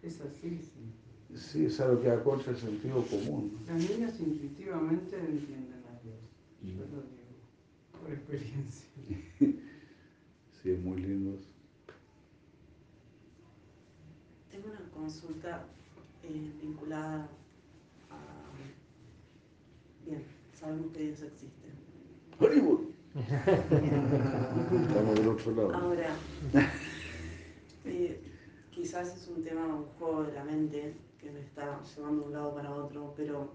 [0.01, 1.37] Es así, sí.
[1.37, 3.59] Sí, es algo que acorcha el sentido común.
[3.67, 6.17] Los niños intuitivamente entienden a Dios.
[6.63, 7.29] Yo lo digo
[8.01, 8.89] por experiencia.
[10.63, 11.53] sí, es muy lindo eso.
[14.51, 15.67] Tengo una consulta
[16.29, 17.29] eh, vinculada
[18.11, 18.19] a...
[20.05, 20.23] Bien,
[20.53, 21.69] sabemos que Dios existe.
[22.39, 22.89] Hollywood.
[23.15, 25.75] Estamos del otro lado.
[25.75, 26.15] Ahora,
[27.85, 28.21] eh,
[28.71, 32.33] quizás es un tema, un juego de la mente que me está llevando de un
[32.33, 33.55] lado para otro, pero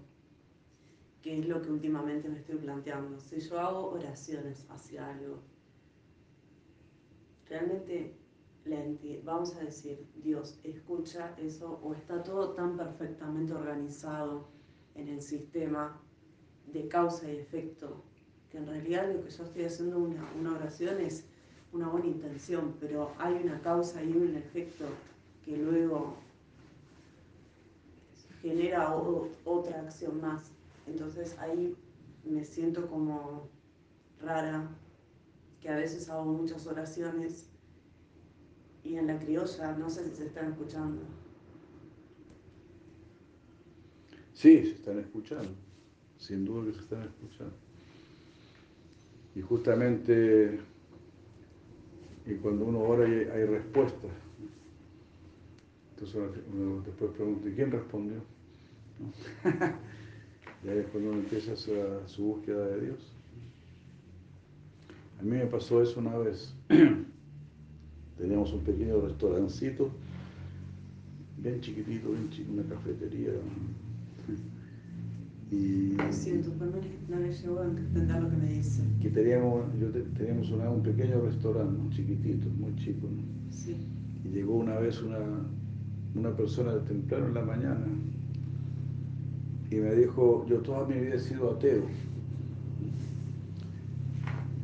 [1.22, 3.18] que es lo que últimamente me estoy planteando.
[3.20, 5.38] Si yo hago oraciones hacia algo,
[7.48, 8.14] realmente
[9.24, 14.46] vamos a decir, Dios escucha eso o está todo tan perfectamente organizado
[14.94, 16.00] en el sistema
[16.72, 18.02] de causa y efecto,
[18.50, 21.24] que en realidad lo que yo estoy haciendo una, una oración es
[21.72, 24.86] una buena intención, pero hay una causa y un efecto
[25.44, 26.16] que luego
[28.40, 28.94] genera
[29.44, 30.52] otra acción más.
[30.86, 31.76] Entonces ahí
[32.24, 33.48] me siento como
[34.22, 34.68] rara,
[35.60, 37.48] que a veces hago muchas oraciones
[38.84, 41.02] y en la criolla no sé si se están escuchando.
[44.32, 45.50] Sí, se están escuchando,
[46.18, 47.54] sin duda que se están escuchando.
[49.34, 50.60] Y justamente
[52.26, 54.10] y cuando uno ora hay, hay respuestas
[55.94, 58.16] entonces uno después pregunta, ¿y quién respondió?
[60.64, 63.12] y ahí es cuando uno empieza su, búsqueda de Dios.
[65.20, 66.52] A mí me pasó eso una vez.
[68.18, 69.90] Teníamos un pequeño restaurancito,
[71.38, 73.30] bien chiquitito, bien chiquito, una cafetería.
[75.50, 76.50] Y, Lo siento,
[77.08, 78.82] no le llegó a entender lo que me dice.
[79.00, 83.06] Que teníamos, yo teníamos un pequeño restaurante, muy chiquitito, muy chico.
[83.50, 83.76] Sí.
[84.24, 85.18] Y llegó una vez una,
[86.14, 87.86] una persona de temprano en la mañana
[89.70, 91.84] y me dijo, yo toda mi vida he sido ateo,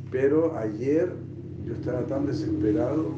[0.09, 1.13] pero ayer
[1.65, 3.13] yo estaba tan desesperado,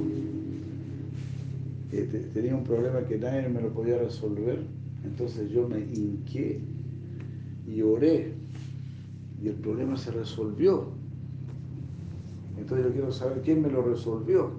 [2.33, 4.59] tenía un problema que nadie me lo podía resolver,
[5.03, 6.59] entonces yo me hinqué
[7.67, 8.33] y oré
[9.41, 10.91] y el problema se resolvió.
[12.57, 14.51] Entonces yo quiero saber quién me lo resolvió.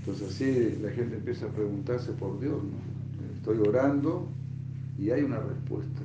[0.00, 2.92] Entonces así la gente empieza a preguntarse por Dios, ¿no?
[3.36, 4.28] Estoy orando
[4.98, 6.00] y hay una respuesta.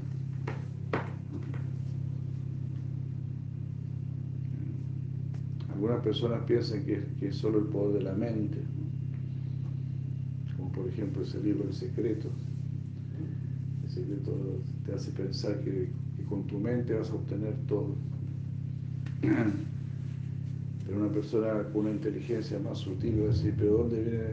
[5.77, 8.57] Algunas personas piensan que, es solo el poder de la mente,
[10.57, 12.29] como por ejemplo ese libro El Secreto.
[13.83, 14.33] El secreto
[14.87, 15.89] te hace pensar que
[16.27, 17.93] con tu mente vas a obtener todo.
[19.21, 24.23] Pero una persona con una inteligencia más sutil va a decir, pero ¿dónde viene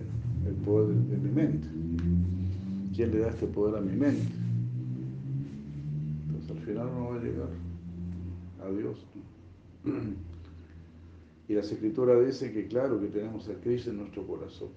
[0.46, 1.68] el poder de, mi mente?
[2.96, 4.32] ¿Quién le da este poder a mi mente?
[6.26, 7.50] Entonces al final no va a llegar
[8.62, 8.96] a Dios.
[11.48, 14.70] Y la escritura dice que claro que tenemos a Cristo en nuestro corazón.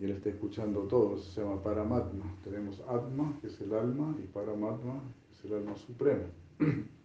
[0.00, 2.36] Y Él está escuchando todo, se llama Paramatma.
[2.42, 6.24] Tenemos Atma, que es el alma, y Paramatma, que es el alma suprema.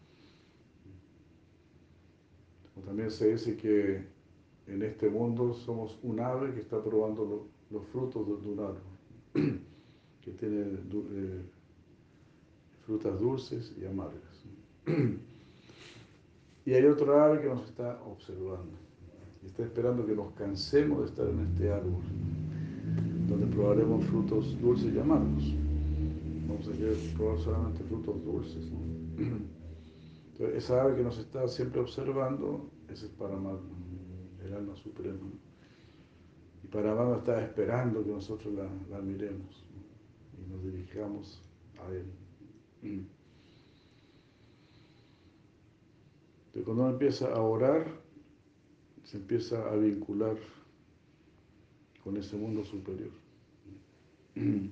[2.86, 4.03] También se dice que
[4.68, 8.82] en este mundo somos un ave que está probando los frutos de un árbol,
[10.22, 11.41] que tiene eh,
[12.86, 14.45] frutas dulces y amargas.
[16.66, 18.76] Y hay otro ave que nos está observando
[19.44, 22.02] y está esperando que nos cansemos de estar en este árbol,
[23.28, 25.54] donde probaremos frutos dulces y amargos.
[26.48, 28.72] Vamos a probar solamente frutos dulces.
[30.32, 33.70] Entonces, esa ave que nos está siempre observando, ese es Paramatma,
[34.44, 35.30] el alma suprema.
[36.64, 39.64] Y Paramatma está esperando que nosotros la, la miremos
[40.40, 41.44] y nos dirijamos
[41.80, 43.06] a él.
[46.56, 47.86] Entonces, cuando uno empieza a orar,
[49.03, 50.38] se empieza a vincular
[52.02, 53.11] con ese mundo superior.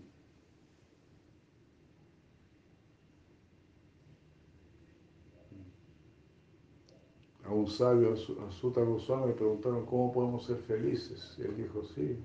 [7.44, 8.18] a un sabio, a
[8.50, 11.36] Sutta Goswami, le preguntaron cómo podemos ser felices.
[11.38, 12.18] Y él dijo, sí.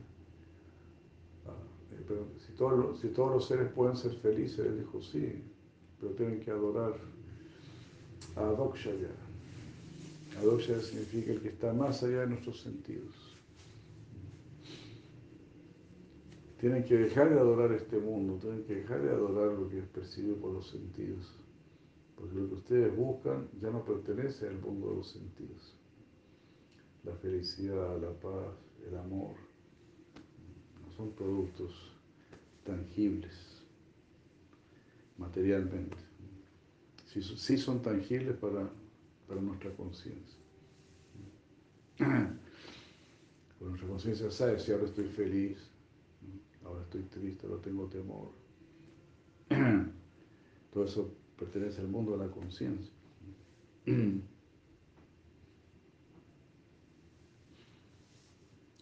[1.47, 1.51] Ah,
[1.94, 5.43] eh, si, todos, si todos los seres pueden ser felices, él dijo, sí,
[5.98, 6.94] pero tienen que adorar
[8.36, 9.27] a Adokshaya.
[10.39, 13.15] Adokshaya significa el que está más allá de nuestros sentidos.
[16.60, 19.86] Tienen que dejar de adorar este mundo, tienen que dejar de adorar lo que es
[19.86, 21.39] percibido por los sentidos
[22.19, 25.77] porque lo que ustedes buscan ya no pertenece al mundo de los sentidos.
[27.05, 28.55] La felicidad, la paz,
[28.86, 29.36] el amor,
[30.82, 31.73] no son productos
[32.65, 33.32] tangibles
[35.16, 35.97] materialmente.
[37.06, 38.69] Sí, sí son tangibles para,
[39.28, 40.38] para nuestra conciencia.
[43.60, 45.59] nuestra conciencia sabe si ahora estoy feliz,
[46.64, 48.30] ahora estoy triste, ahora tengo temor.
[50.72, 52.92] Todo eso pertenece al mundo de la conciencia.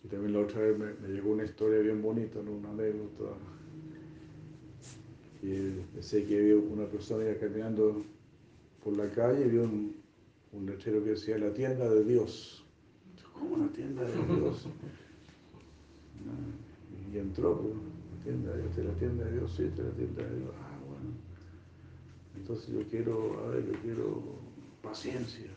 [0.05, 3.24] Y también la otra vez me, llegó una historia bien bonita, una anécdota.
[5.43, 8.05] Y sé que había una persona ya caminando
[8.85, 9.97] por la calle y vio un,
[10.52, 12.64] un lechero que decía la tienda de Dios.
[13.32, 14.66] ¿Cómo la tienda de Dios?
[17.12, 20.39] Y entró, pues, la tienda de Dios, la tienda de Dios, sí, la tienda de
[20.39, 20.55] Dios.
[22.36, 24.23] Entonces yo quiero, a ver, yo quiero
[24.82, 25.51] paciencia.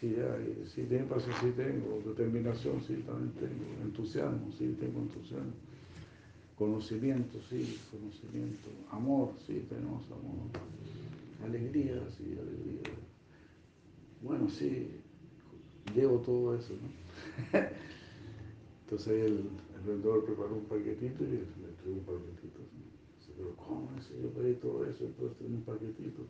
[0.00, 2.02] Sí, hay, sí, tengo paciencia, sí tengo.
[2.06, 3.82] Determinación, sí, también tengo.
[3.82, 5.52] Entusiasmo, sí, tengo entusiasmo.
[6.56, 8.68] Conocimiento, sí, conocimiento.
[8.90, 10.50] Amor, sí, tenemos amor.
[11.44, 12.94] Alegría, sí, alegría.
[14.24, 14.88] Bueno, sí,
[15.94, 17.58] llevo todo eso, ¿no?
[18.84, 19.50] Entonces ahí el,
[19.86, 21.38] vendedor preparó un paquetito y le
[21.68, 22.58] entregó un paquetito
[23.36, 24.08] pero ¿cómo es?
[24.10, 26.22] Yo pedí todo eso, entonces en un paquetito.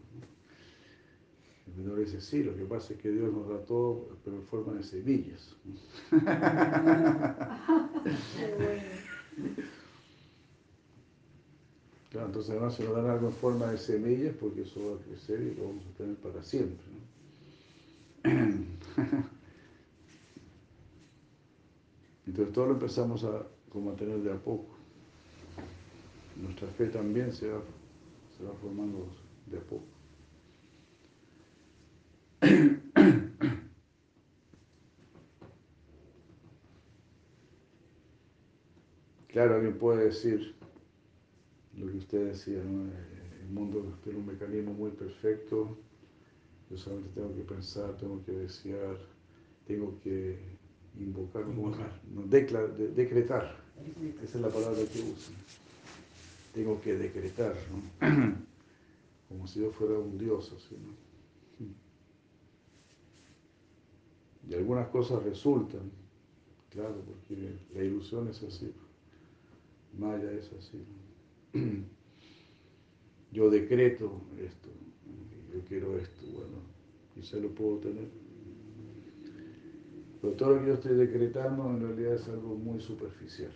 [1.67, 4.45] El menor dice, sí, lo que pasa es que Dios nos da todo, pero en
[4.45, 5.55] forma de semillas.
[12.11, 15.05] Claro, entonces además se nos dan algo en forma de semillas porque eso va a
[15.05, 16.87] crecer y lo vamos a tener para siempre.
[22.27, 24.75] Entonces todo lo empezamos a como tener de a poco
[26.37, 27.61] nuestra fe también se va,
[28.37, 29.09] se va formando
[29.47, 29.85] de a poco.
[39.29, 40.55] Claro, alguien puede decir
[41.77, 42.89] lo que usted decía, ¿no?
[43.41, 45.77] el mundo tiene un mecanismo muy perfecto,
[46.71, 48.97] yo solamente tengo que pensar, tengo que desear,
[49.67, 50.39] tengo que
[50.99, 53.57] invocar, No, decretar,
[54.23, 55.35] esa es la palabra que usan
[56.55, 58.07] tengo que decretar, ¿no?
[59.29, 60.95] como si yo fuera un dios así, ¿no?
[64.49, 65.91] Y algunas cosas resultan,
[66.71, 68.73] claro, porque la ilusión es así,
[69.99, 70.85] Maya es así.
[73.33, 74.69] Yo decreto esto,
[75.55, 76.59] yo quiero esto, bueno,
[77.15, 78.09] quizá lo puedo tener.
[80.21, 83.53] Pero todo lo que yo estoy decretando en realidad es algo muy superficial.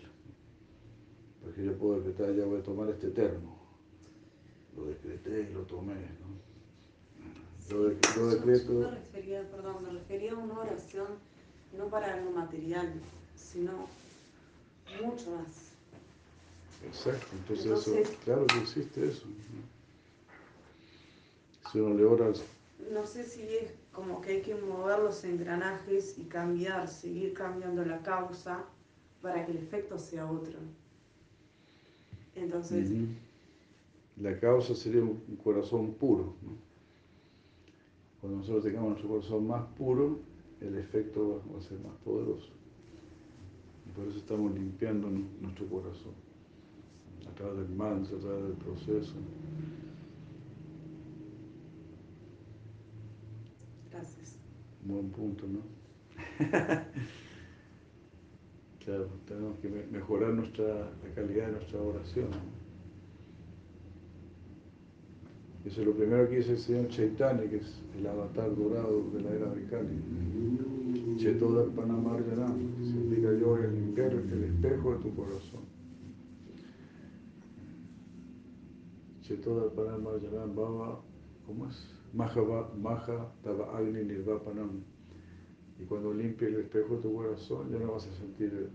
[1.43, 3.59] Porque yo puedo decretar, ya voy a tomar este termo.
[4.77, 6.39] Lo decreté y lo tomé, ¿no?
[7.69, 8.73] Yo, de, yo decreto...
[8.73, 11.07] Yo me refería, perdón, me refería a una oración
[11.77, 12.93] no para algo material,
[13.35, 13.73] sino
[15.03, 15.69] mucho más.
[16.87, 19.27] Exacto, entonces, eso, claro que existe eso.
[21.71, 22.33] Si uno le ora...
[22.93, 27.85] No sé si es como que hay que mover los engranajes y cambiar, seguir cambiando
[27.85, 28.65] la causa
[29.21, 30.59] para que el efecto sea otro.
[32.35, 32.91] Entonces...
[34.17, 36.35] La causa sería un corazón puro.
[38.21, 40.19] Cuando nosotros tengamos nuestro corazón más puro,
[40.61, 42.49] el efecto va a ser más poderoso.
[43.87, 46.15] Y por eso estamos limpiando nuestro corazón,
[47.29, 49.15] a través del mantra, a través del proceso.
[54.89, 55.61] Buen punto, ¿no?
[58.85, 62.29] claro, tenemos que mejorar nuestra, la calidad de nuestra oración.
[65.65, 69.21] Eso es lo primero que dice el señor Chaitanya, que es el avatar dorado de
[69.21, 71.17] la era de Kali.
[71.17, 75.61] Chetodar Panamarjanam, significa yo el el espejo de tu corazón.
[79.23, 81.03] Chetodar Panamarjanam Baba,
[81.45, 81.98] ¿cómo es?
[82.13, 84.83] Maha Tava Agni Nirvapanam.
[85.81, 88.71] Y cuando limpie el espejo de tu corazón, ya no vas a sentir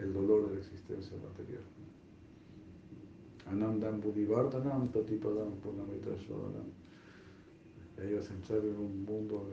[0.00, 1.62] el dolor de la existencia material.
[3.46, 6.10] Anandam Buddhivardhanam Tatipadam Purnamita
[7.98, 9.48] Ahí vas a entrar en un mundo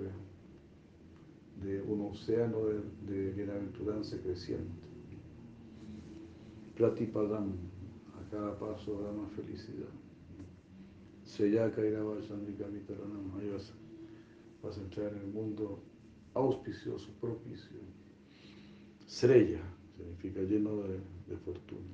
[1.62, 4.88] de, de un océano de, de bienaventuranza creciente.
[6.76, 7.52] Pratipadam,
[8.18, 10.01] a cada paso da más felicidad.
[13.54, 13.74] Vas,
[14.62, 15.82] vas a entrar en el mundo
[16.34, 17.80] auspicioso, propicio.
[19.08, 19.62] Sreya
[19.96, 21.94] significa lleno de, de fortuna.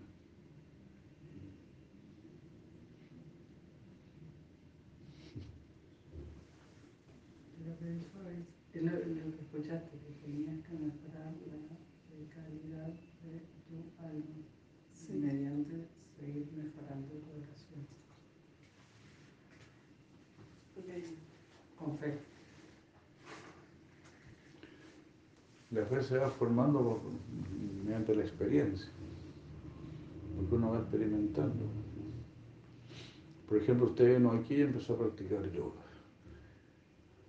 [8.74, 12.94] Es lo, lo que escuchaste, que tenías que mejorar la calidad
[13.24, 14.46] de tu alma
[14.94, 15.14] sí.
[15.14, 15.88] mediante
[16.18, 17.88] seguir mejorando tu oración.
[20.78, 21.04] Okay.
[25.72, 27.02] La fe se va formando
[27.84, 28.90] mediante la experiencia,
[30.36, 31.66] porque uno va experimentando.
[33.48, 35.82] Por ejemplo, usted vino aquí y empezó a practicar yoga.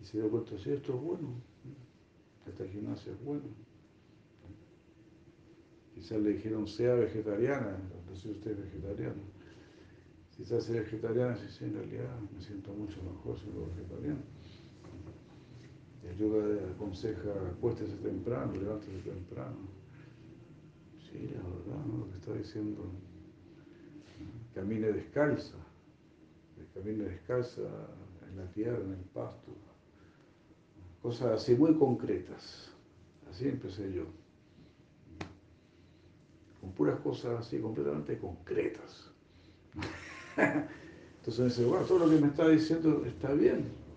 [0.00, 1.28] Y se dio cuenta, sí, esto es bueno,
[2.46, 3.42] esta gimnasia es buena.
[5.94, 9.22] Quizás le dijeron, sea vegetariana, entonces usted es vegetariana.
[10.36, 14.37] Quizás sea vegetariana, sí, sí, en realidad me siento mucho mejor siendo vegetariano.
[16.08, 19.56] El yoga aconseja, acuéstese temprano, levántese temprano.
[20.98, 22.84] Sí, la verdad, lo que está diciendo,
[24.54, 25.56] camine descalza,
[26.74, 27.62] camine descalza
[28.28, 29.52] en la tierra, en el pasto.
[31.02, 32.72] Cosas así muy concretas.
[33.30, 34.04] Así empecé yo.
[36.60, 39.12] Con puras cosas así, completamente concretas.
[40.36, 43.87] Entonces me dice, bueno, todo lo que me está diciendo está bien.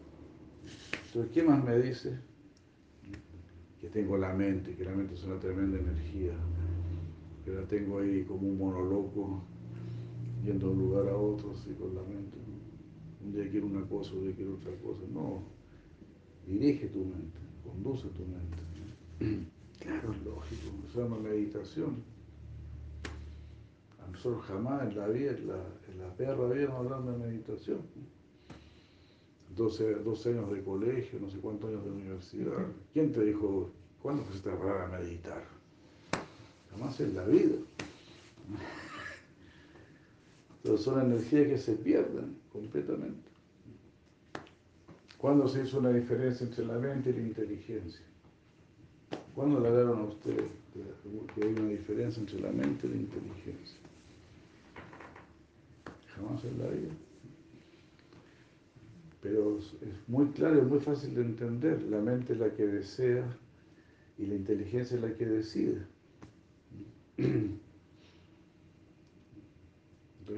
[1.14, 2.18] Entonces, ¿qué más me dice?
[3.82, 6.32] Que tengo la mente, que la mente es una tremenda energía,
[7.44, 9.44] que la tengo ahí como un mono loco,
[10.42, 12.38] yendo de un lugar a otro, así con la mente.
[13.26, 15.02] Un día quiero una cosa, un día quiero otra cosa.
[15.14, 15.44] No,
[16.48, 19.50] dirige tu mente, conduce tu mente.
[19.82, 22.04] Claro, es lógico, se llama meditación.
[24.02, 25.62] A nosotros jamás en la vida, en la,
[25.92, 27.82] en la perra vida nos hablan de meditación.
[29.56, 32.66] 12, 12, años de colegio, no sé cuántos años de universidad.
[32.94, 33.70] ¿Quién te dijo,
[34.02, 35.44] cuándo fuiste a parar a meditar?
[36.72, 37.56] Jamás en la vida.
[40.64, 43.30] Entonces son energías que se pierden completamente.
[45.18, 48.06] ¿Cuándo se hizo una diferencia entre la mente y la inteligencia?
[49.36, 50.46] ¿Cuándo le dieron a usted
[51.36, 53.80] que hay una diferencia entre la mente y la inteligencia?
[56.16, 56.92] Jamás en la vida
[59.22, 59.76] pero es
[60.08, 61.84] muy claro, es muy fácil de entender.
[61.84, 63.24] La mente es la que desea
[64.18, 65.86] y la inteligencia es la que decide.
[67.18, 67.60] Entonces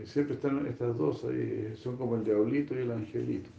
[0.09, 3.49] siempre están estas dos ahí, son como el diablito y el angelito.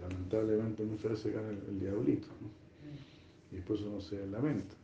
[0.00, 2.28] Lamentablemente muchas veces gana el, el diablito
[3.52, 4.74] y después uno se lamenta.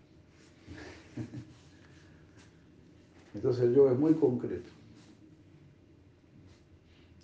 [3.34, 4.70] Entonces el yoga es muy concreto.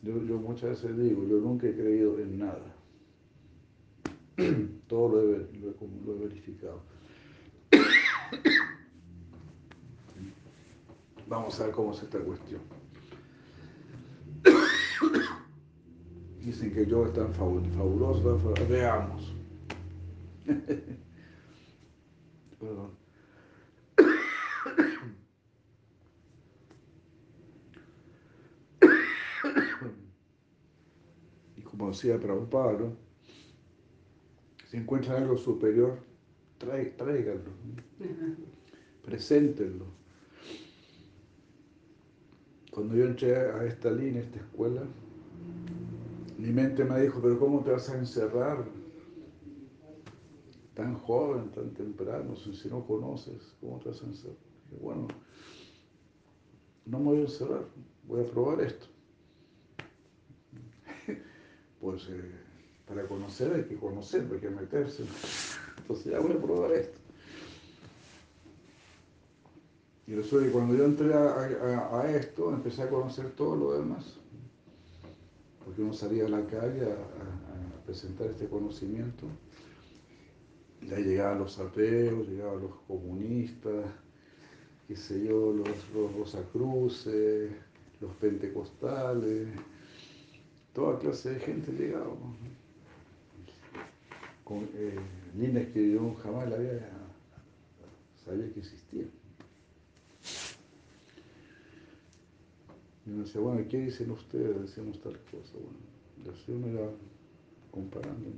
[0.03, 2.75] Yo, yo muchas veces digo, yo nunca he creído en nada.
[4.87, 6.81] Todo lo he, lo he- verificado.
[11.29, 12.61] Vamos a ver cómo es esta cuestión.
[16.43, 18.55] Dicen que yo es tan fabuloso.
[18.69, 19.35] Veamos.
[22.59, 23.08] Perdón.
[31.89, 32.97] Y como decía Prabhupada, ¿no?
[34.67, 35.99] si encuentran algo superior,
[36.59, 37.83] trae- tráiganlo, ¿no?
[39.03, 39.87] preséntenlo.
[42.71, 44.83] Cuando yo entré a esta línea, a esta escuela,
[46.37, 48.67] mi mente me dijo, pero ¿cómo te vas a encerrar
[50.75, 53.57] tan joven, tan temprano, si, no conoces?
[53.61, 54.37] ¿Cómo te vas a encerrar?
[54.71, 55.09] Dije, bueno,
[56.85, 57.65] no me voy a encerrar,
[58.07, 58.98] voy a probar esto.
[61.81, 62.31] Pues eh,
[62.87, 65.05] para conocer hay que conocer, hay que meterse.
[65.79, 66.99] Entonces ya voy a probar esto.
[70.07, 74.15] Y resulta que cuando yo entré a, esto, empecé a conocer todo lo demás.
[75.63, 79.27] Porque uno salía a la calle a, presentar este conocimiento.
[80.81, 83.85] Y ahí llegaban los ateos, llegaban los comunistas,
[84.87, 87.51] qué sé yo, los, los rosacruces,
[88.01, 89.49] los pentecostales,
[90.73, 92.07] toda clase de gente llegaba.
[92.07, 92.37] ¿no?
[94.45, 94.97] Con eh,
[95.37, 96.99] líneas que yo jamás la había
[98.29, 99.11] sabía que existían.
[103.07, 104.61] Y uno decía, bueno, ¿qué dicen ustedes?
[104.61, 105.55] Decíamos tal cosa.
[105.55, 105.79] Bueno,
[106.25, 106.91] y así uno iba
[107.71, 108.29] comparando.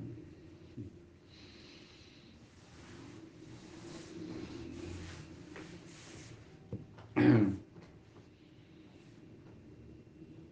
[7.17, 7.21] ¿no?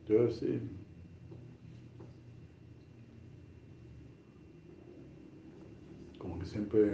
[0.09, 0.60] Yo sí.
[6.39, 6.93] Como que siempre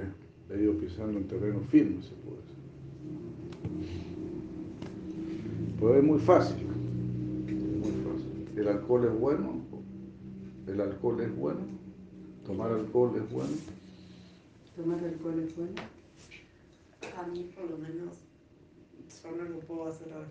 [0.51, 2.57] he ido pisando en terreno firme, se puede decir.
[5.79, 6.67] Pero es muy fácil.
[6.67, 8.49] Muy fácil.
[8.57, 9.61] El alcohol es bueno.
[10.67, 11.61] El alcohol es bueno.
[12.47, 13.53] Tomar alcohol es bueno.
[14.77, 15.75] ¿Tomar alcohol es bueno?
[17.19, 18.17] A mí, por lo menos,
[19.23, 20.29] yo no lo puedo hacer ahora.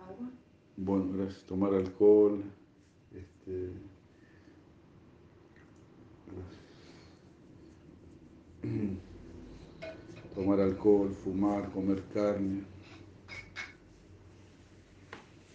[0.00, 0.30] ¿Agua?
[0.76, 1.44] Bueno, gracias.
[1.44, 2.42] Tomar alcohol.
[3.14, 3.70] Este,
[10.34, 12.64] Tomar alcohol, fumar, comer carne.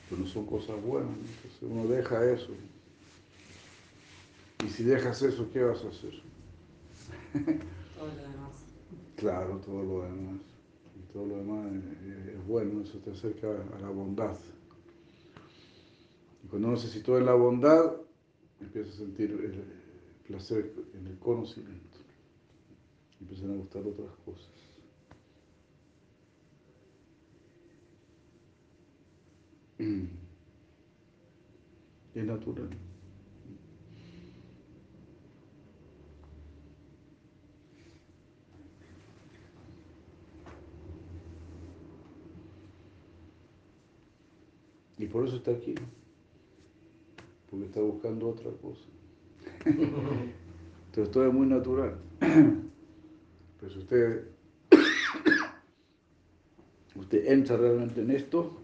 [0.09, 1.11] Pero no son cosas buenas.
[1.11, 1.17] ¿no?
[1.17, 2.53] Entonces uno deja eso.
[4.65, 6.13] Y si dejas eso, ¿qué vas a hacer?
[7.97, 8.51] Todo lo demás.
[9.15, 10.41] Claro, todo lo demás.
[10.97, 14.37] Y todo lo demás es, es bueno, eso te acerca a la bondad.
[16.43, 17.95] Y cuando uno se sitúa en la bondad,
[18.61, 19.63] empieza a sentir el
[20.25, 21.88] placer en el conocimiento.
[23.19, 24.49] Empiezan a gustar otras cosas.
[32.15, 32.69] Es natural.
[44.97, 45.75] Y por eso está aquí.
[47.49, 48.85] Porque está buscando otra cosa.
[49.65, 51.97] Entonces todo es muy natural.
[53.59, 54.25] Si usted,
[56.95, 58.63] usted entra realmente en esto,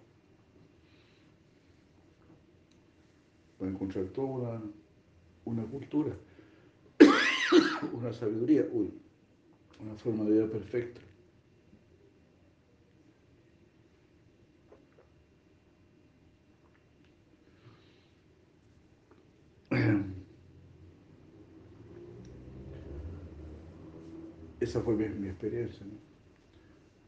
[3.62, 4.62] va a encontrar toda una,
[5.44, 6.16] una cultura,
[7.94, 8.66] una sabiduría,
[9.82, 11.02] una forma de vida perfecta.
[24.66, 25.86] Esa fue mi, experiencia.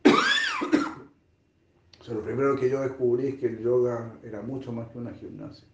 [2.07, 5.67] lo primero que yo descubrí es que el yoga era mucho más que una gimnasia.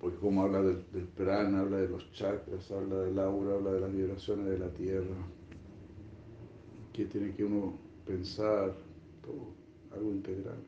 [0.00, 3.80] Porque como habla del, del prana, habla de los chakras, habla del aura, habla de
[3.82, 5.16] las vibraciones de la tierra,
[6.92, 8.74] que tiene que uno pensar,
[9.22, 9.52] todo,
[9.92, 10.58] algo integral.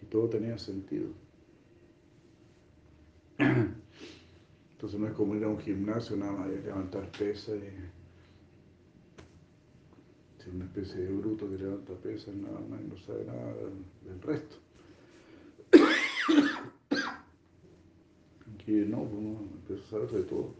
[0.00, 1.10] Y todo tenía sentido.
[4.76, 7.60] Entonces no es como ir a un gimnasio nada más y levantar pesas y
[10.42, 13.54] ser una especie de bruto que levanta pesas nada más y no sabe nada
[14.04, 14.56] del, resto.
[18.66, 20.54] Que no, pues uno empieza a saber de todo.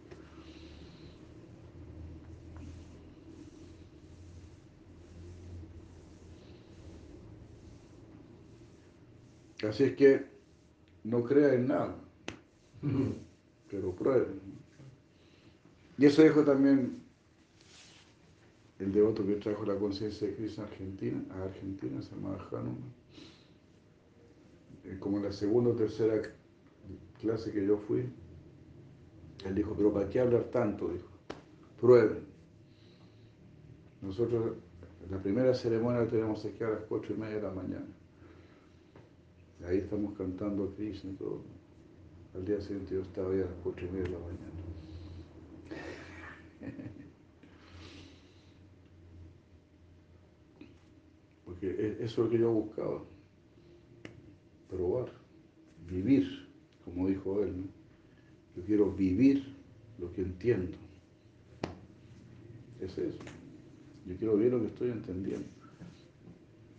[9.69, 10.25] Así es que
[11.05, 11.99] no crea en nada,
[13.71, 14.29] pero pruebe.
[15.99, 17.03] Y eso dijo también
[18.79, 22.93] el devoto que trajo la conciencia de Krishna a Argentina, a Argentina, se llamaba Hanuman.
[24.85, 26.21] Eh, como en la segunda o tercera
[27.21, 28.09] clase que yo fui,
[29.45, 30.89] él dijo, pero ¿para qué hablar tanto?
[30.89, 31.09] Dijo,
[31.81, 32.25] prueben.
[34.03, 34.57] Nosotros,
[35.11, 37.87] la primera ceremonia tenemos que a las cuatro y media de la mañana.
[39.67, 41.56] Ahí estamos cantando a Krishna y todo.
[42.37, 44.53] Al día siguiente yo estaba ahí a las cuatro y media de la mañana.
[51.47, 53.03] Porque e-, eso es lo que yo buscaba.
[54.69, 55.11] Probar,
[55.89, 56.47] vivir,
[56.85, 57.57] como dijo él.
[57.57, 57.69] ¿no?
[58.55, 59.57] Yo quiero vivir
[59.99, 60.77] lo que entiendo.
[62.81, 63.25] Es eso.
[64.05, 65.49] Yo quiero vivir lo que estoy entendiendo.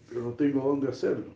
[0.07, 1.33] Pero no tengo dónde hacerlo.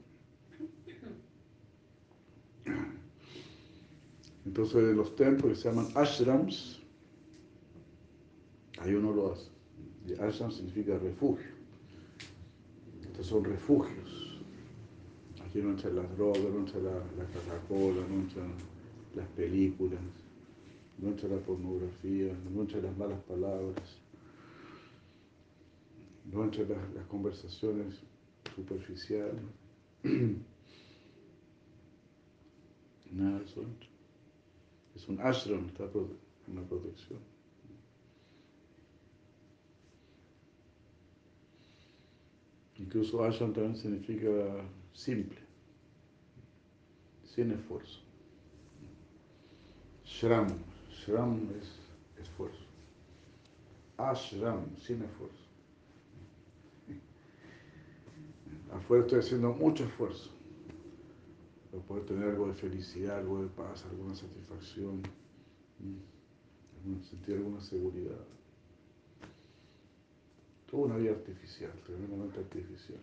[4.46, 6.82] Entonces, en los templos que se llaman ashrams,
[8.80, 9.52] ahí uno lo hace.
[10.20, 11.52] Ashram significa refugio.
[13.04, 14.42] Estos son refugios.
[15.46, 18.52] Aquí no entran las drogas, no entra la, la Coca-Cola, no entran
[19.16, 20.00] las películas,
[20.98, 24.00] no entra la pornografía, no entran las malas palabras,
[26.32, 28.02] no entran las, las conversaciones
[28.56, 29.42] superficiales.
[33.12, 33.91] Nada de eso entra.
[35.02, 35.90] Es un ashram, está
[36.70, 37.20] protección.
[42.78, 44.30] Incluso ashram también significa
[44.94, 45.40] simple,
[47.24, 48.00] sin esfuerzo.
[50.06, 50.50] Shram,
[50.92, 51.80] shram es
[52.22, 52.64] esfuerzo.
[53.98, 55.48] Ashram, sin esfuerzo.
[58.72, 60.41] Afuera estoy haciendo mucho esfuerzo
[61.72, 65.02] para poder tener algo de felicidad, algo de paz, alguna satisfacción,
[67.10, 68.20] sentir alguna seguridad.
[70.70, 73.00] Toda una vida artificial, tremendamente artificial.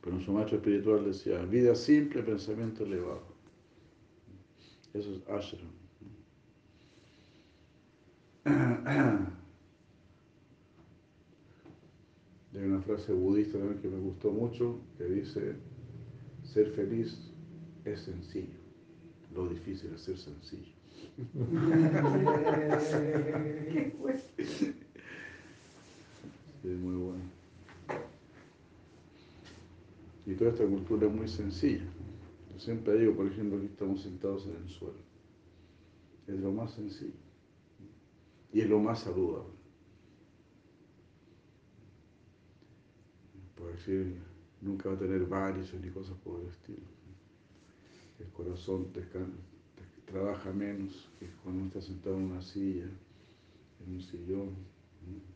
[0.00, 3.22] Pero su maestro espiritual decía, vida simple, pensamiento elevado.
[4.92, 5.70] Eso es ashram.
[12.54, 15.56] Hay una frase budista también que me gustó mucho que dice,
[16.52, 17.16] ser feliz
[17.84, 18.58] es sencillo,
[19.34, 20.70] lo difícil es ser sencillo.
[26.64, 27.22] es muy bueno.
[30.26, 31.86] Y toda esta cultura es muy sencilla.
[32.52, 35.00] Yo siempre digo, por ejemplo, aquí estamos sentados en el suelo.
[36.26, 37.14] Es lo más sencillo.
[38.52, 39.54] Y es lo más saludable.
[43.56, 44.20] Por decir,
[44.62, 46.86] nunca va a tener varices ni cosas por el estilo.
[48.18, 48.88] El corazón
[50.06, 52.88] trabaja menos que cuando uno está sentado en una silla,
[53.84, 54.50] en un sillón,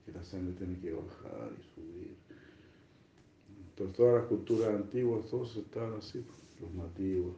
[0.05, 2.15] que la sangre tiene que bajar y subir.
[3.71, 6.25] Entonces todas las culturas antiguas, todos estaban así,
[6.61, 7.35] los nativos,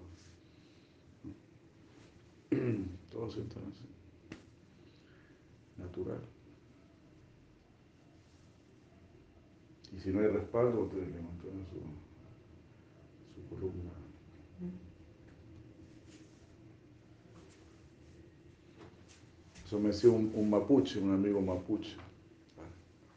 [3.11, 3.85] todos están así,
[5.79, 6.38] natural.
[9.97, 13.93] Y si no hay respaldo, ustedes levantan su, su columna.
[19.65, 21.97] Eso me decía un, un, mapuche, un amigo mapuche,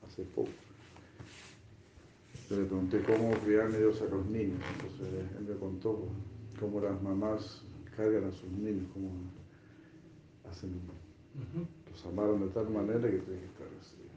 [0.05, 0.49] hace poco.
[2.49, 4.59] Yo le pregunté cómo criar Dios a los niños.
[4.73, 6.09] Entonces él me contó
[6.59, 7.61] cómo las mamás
[7.95, 9.11] cargan a sus niños, cómo
[10.49, 10.81] hacen,
[11.89, 14.10] los amaron de tal manera que tienen que estar así.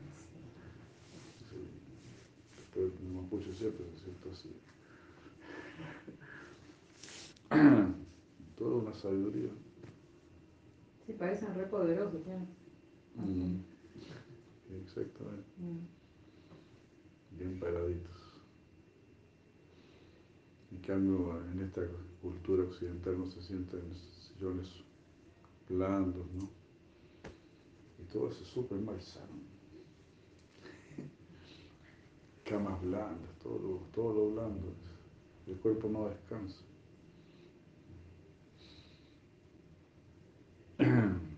[2.74, 4.50] Pero el mapuche siempre se siente así.
[8.58, 9.50] Toda una sabiduría.
[11.06, 12.20] Sí, parecen re poderosos,
[13.16, 13.58] mm.
[14.82, 15.44] Exactamente.
[15.58, 15.86] Mm.
[17.38, 18.10] Bien paraditos.
[20.72, 21.82] En cambio, en esta
[22.20, 24.68] cultura occidental no se sienten sillones
[25.68, 26.50] blandos, ¿no?
[27.98, 29.53] Y todo eso es súper malsano.
[32.44, 34.74] Camas blandas, todo lo, todo blando.
[35.46, 36.62] El cuerpo no descansa.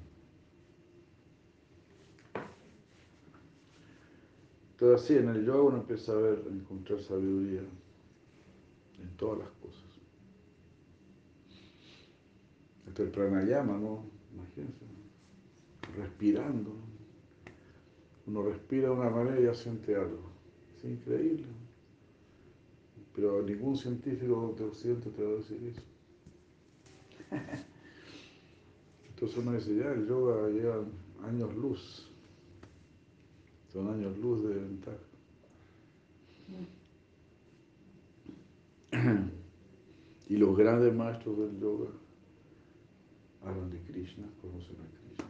[4.72, 7.62] Entonces así en el yoga uno empieza a ver, a encontrar sabiduría
[9.00, 9.84] en todas las cosas.
[12.86, 14.04] Hasta el pranayama, ¿no?
[14.34, 14.84] Imagínense,
[15.96, 16.72] respirando.
[18.26, 20.35] Uno respira de una manera y ya siente algo.
[20.76, 21.46] Es increíble.
[23.14, 25.82] Pero ningún científico de Occidente te va a decir eso.
[29.08, 30.84] Entonces uno dice, ya, el yoga lleva
[31.24, 32.10] años luz.
[33.72, 34.98] Son años luz de ventaja.
[40.28, 41.90] Y los grandes maestros del yoga
[43.42, 45.26] hablan de Krishna, conocen a Krishna.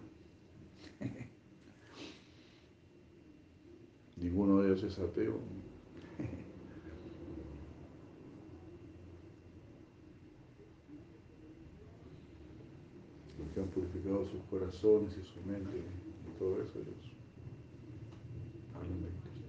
[4.17, 5.39] Ninguno de ellos es ateo.
[13.39, 17.13] Los que han purificado sus corazones y su mente y todo eso, ellos
[18.75, 19.47] hablan de Krishna.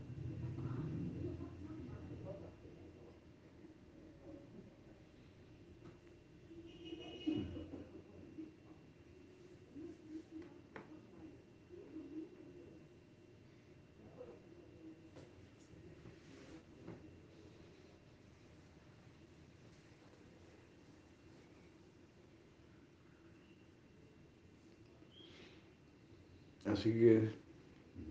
[26.77, 27.29] Así que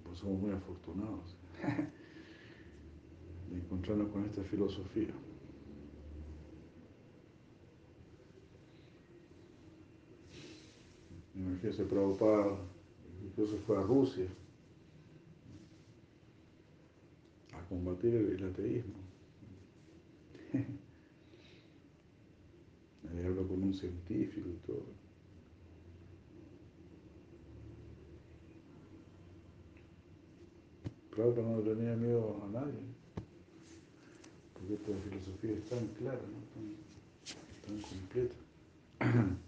[0.02, 1.36] pues somos muy afortunados
[3.48, 5.14] de encontrarnos con esta filosofía.
[11.36, 12.58] Imagínense, Prabhupada
[13.24, 14.26] incluso fue a Rusia
[17.52, 18.94] a combatir el, ateísmo.
[23.12, 25.05] Ahí habló con un científico y todo.
[31.16, 32.74] Prabhupada no tenía miedo a nadie,
[34.52, 36.42] porque esta filosofía es tan clara, ¿no?
[37.66, 38.36] tan, completa.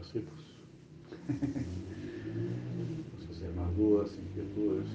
[0.00, 0.44] Así pues.
[3.10, 4.88] No sé si hay más dudas, inquietudes.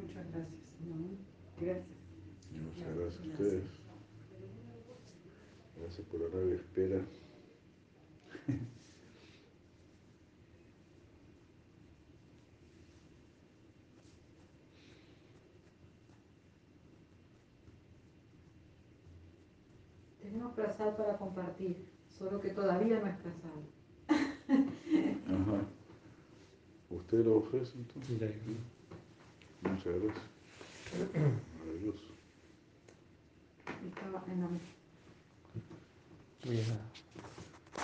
[0.00, 0.64] Muchas gracias.
[1.60, 1.86] Gracias.
[2.52, 3.64] Y Muchas gracias a ustedes.
[5.80, 7.00] Gracias por la larga espera.
[20.54, 23.50] Prasad para compartir, solo que todavía no es prasad.
[25.26, 25.66] Ajá.
[26.90, 28.20] ¿Usted lo ofrece entonces?
[28.20, 28.28] Ya,
[29.68, 30.24] Muchas gracias.
[31.58, 32.04] Maravilloso.
[33.86, 34.48] Estaba en la
[36.44, 37.23] voy a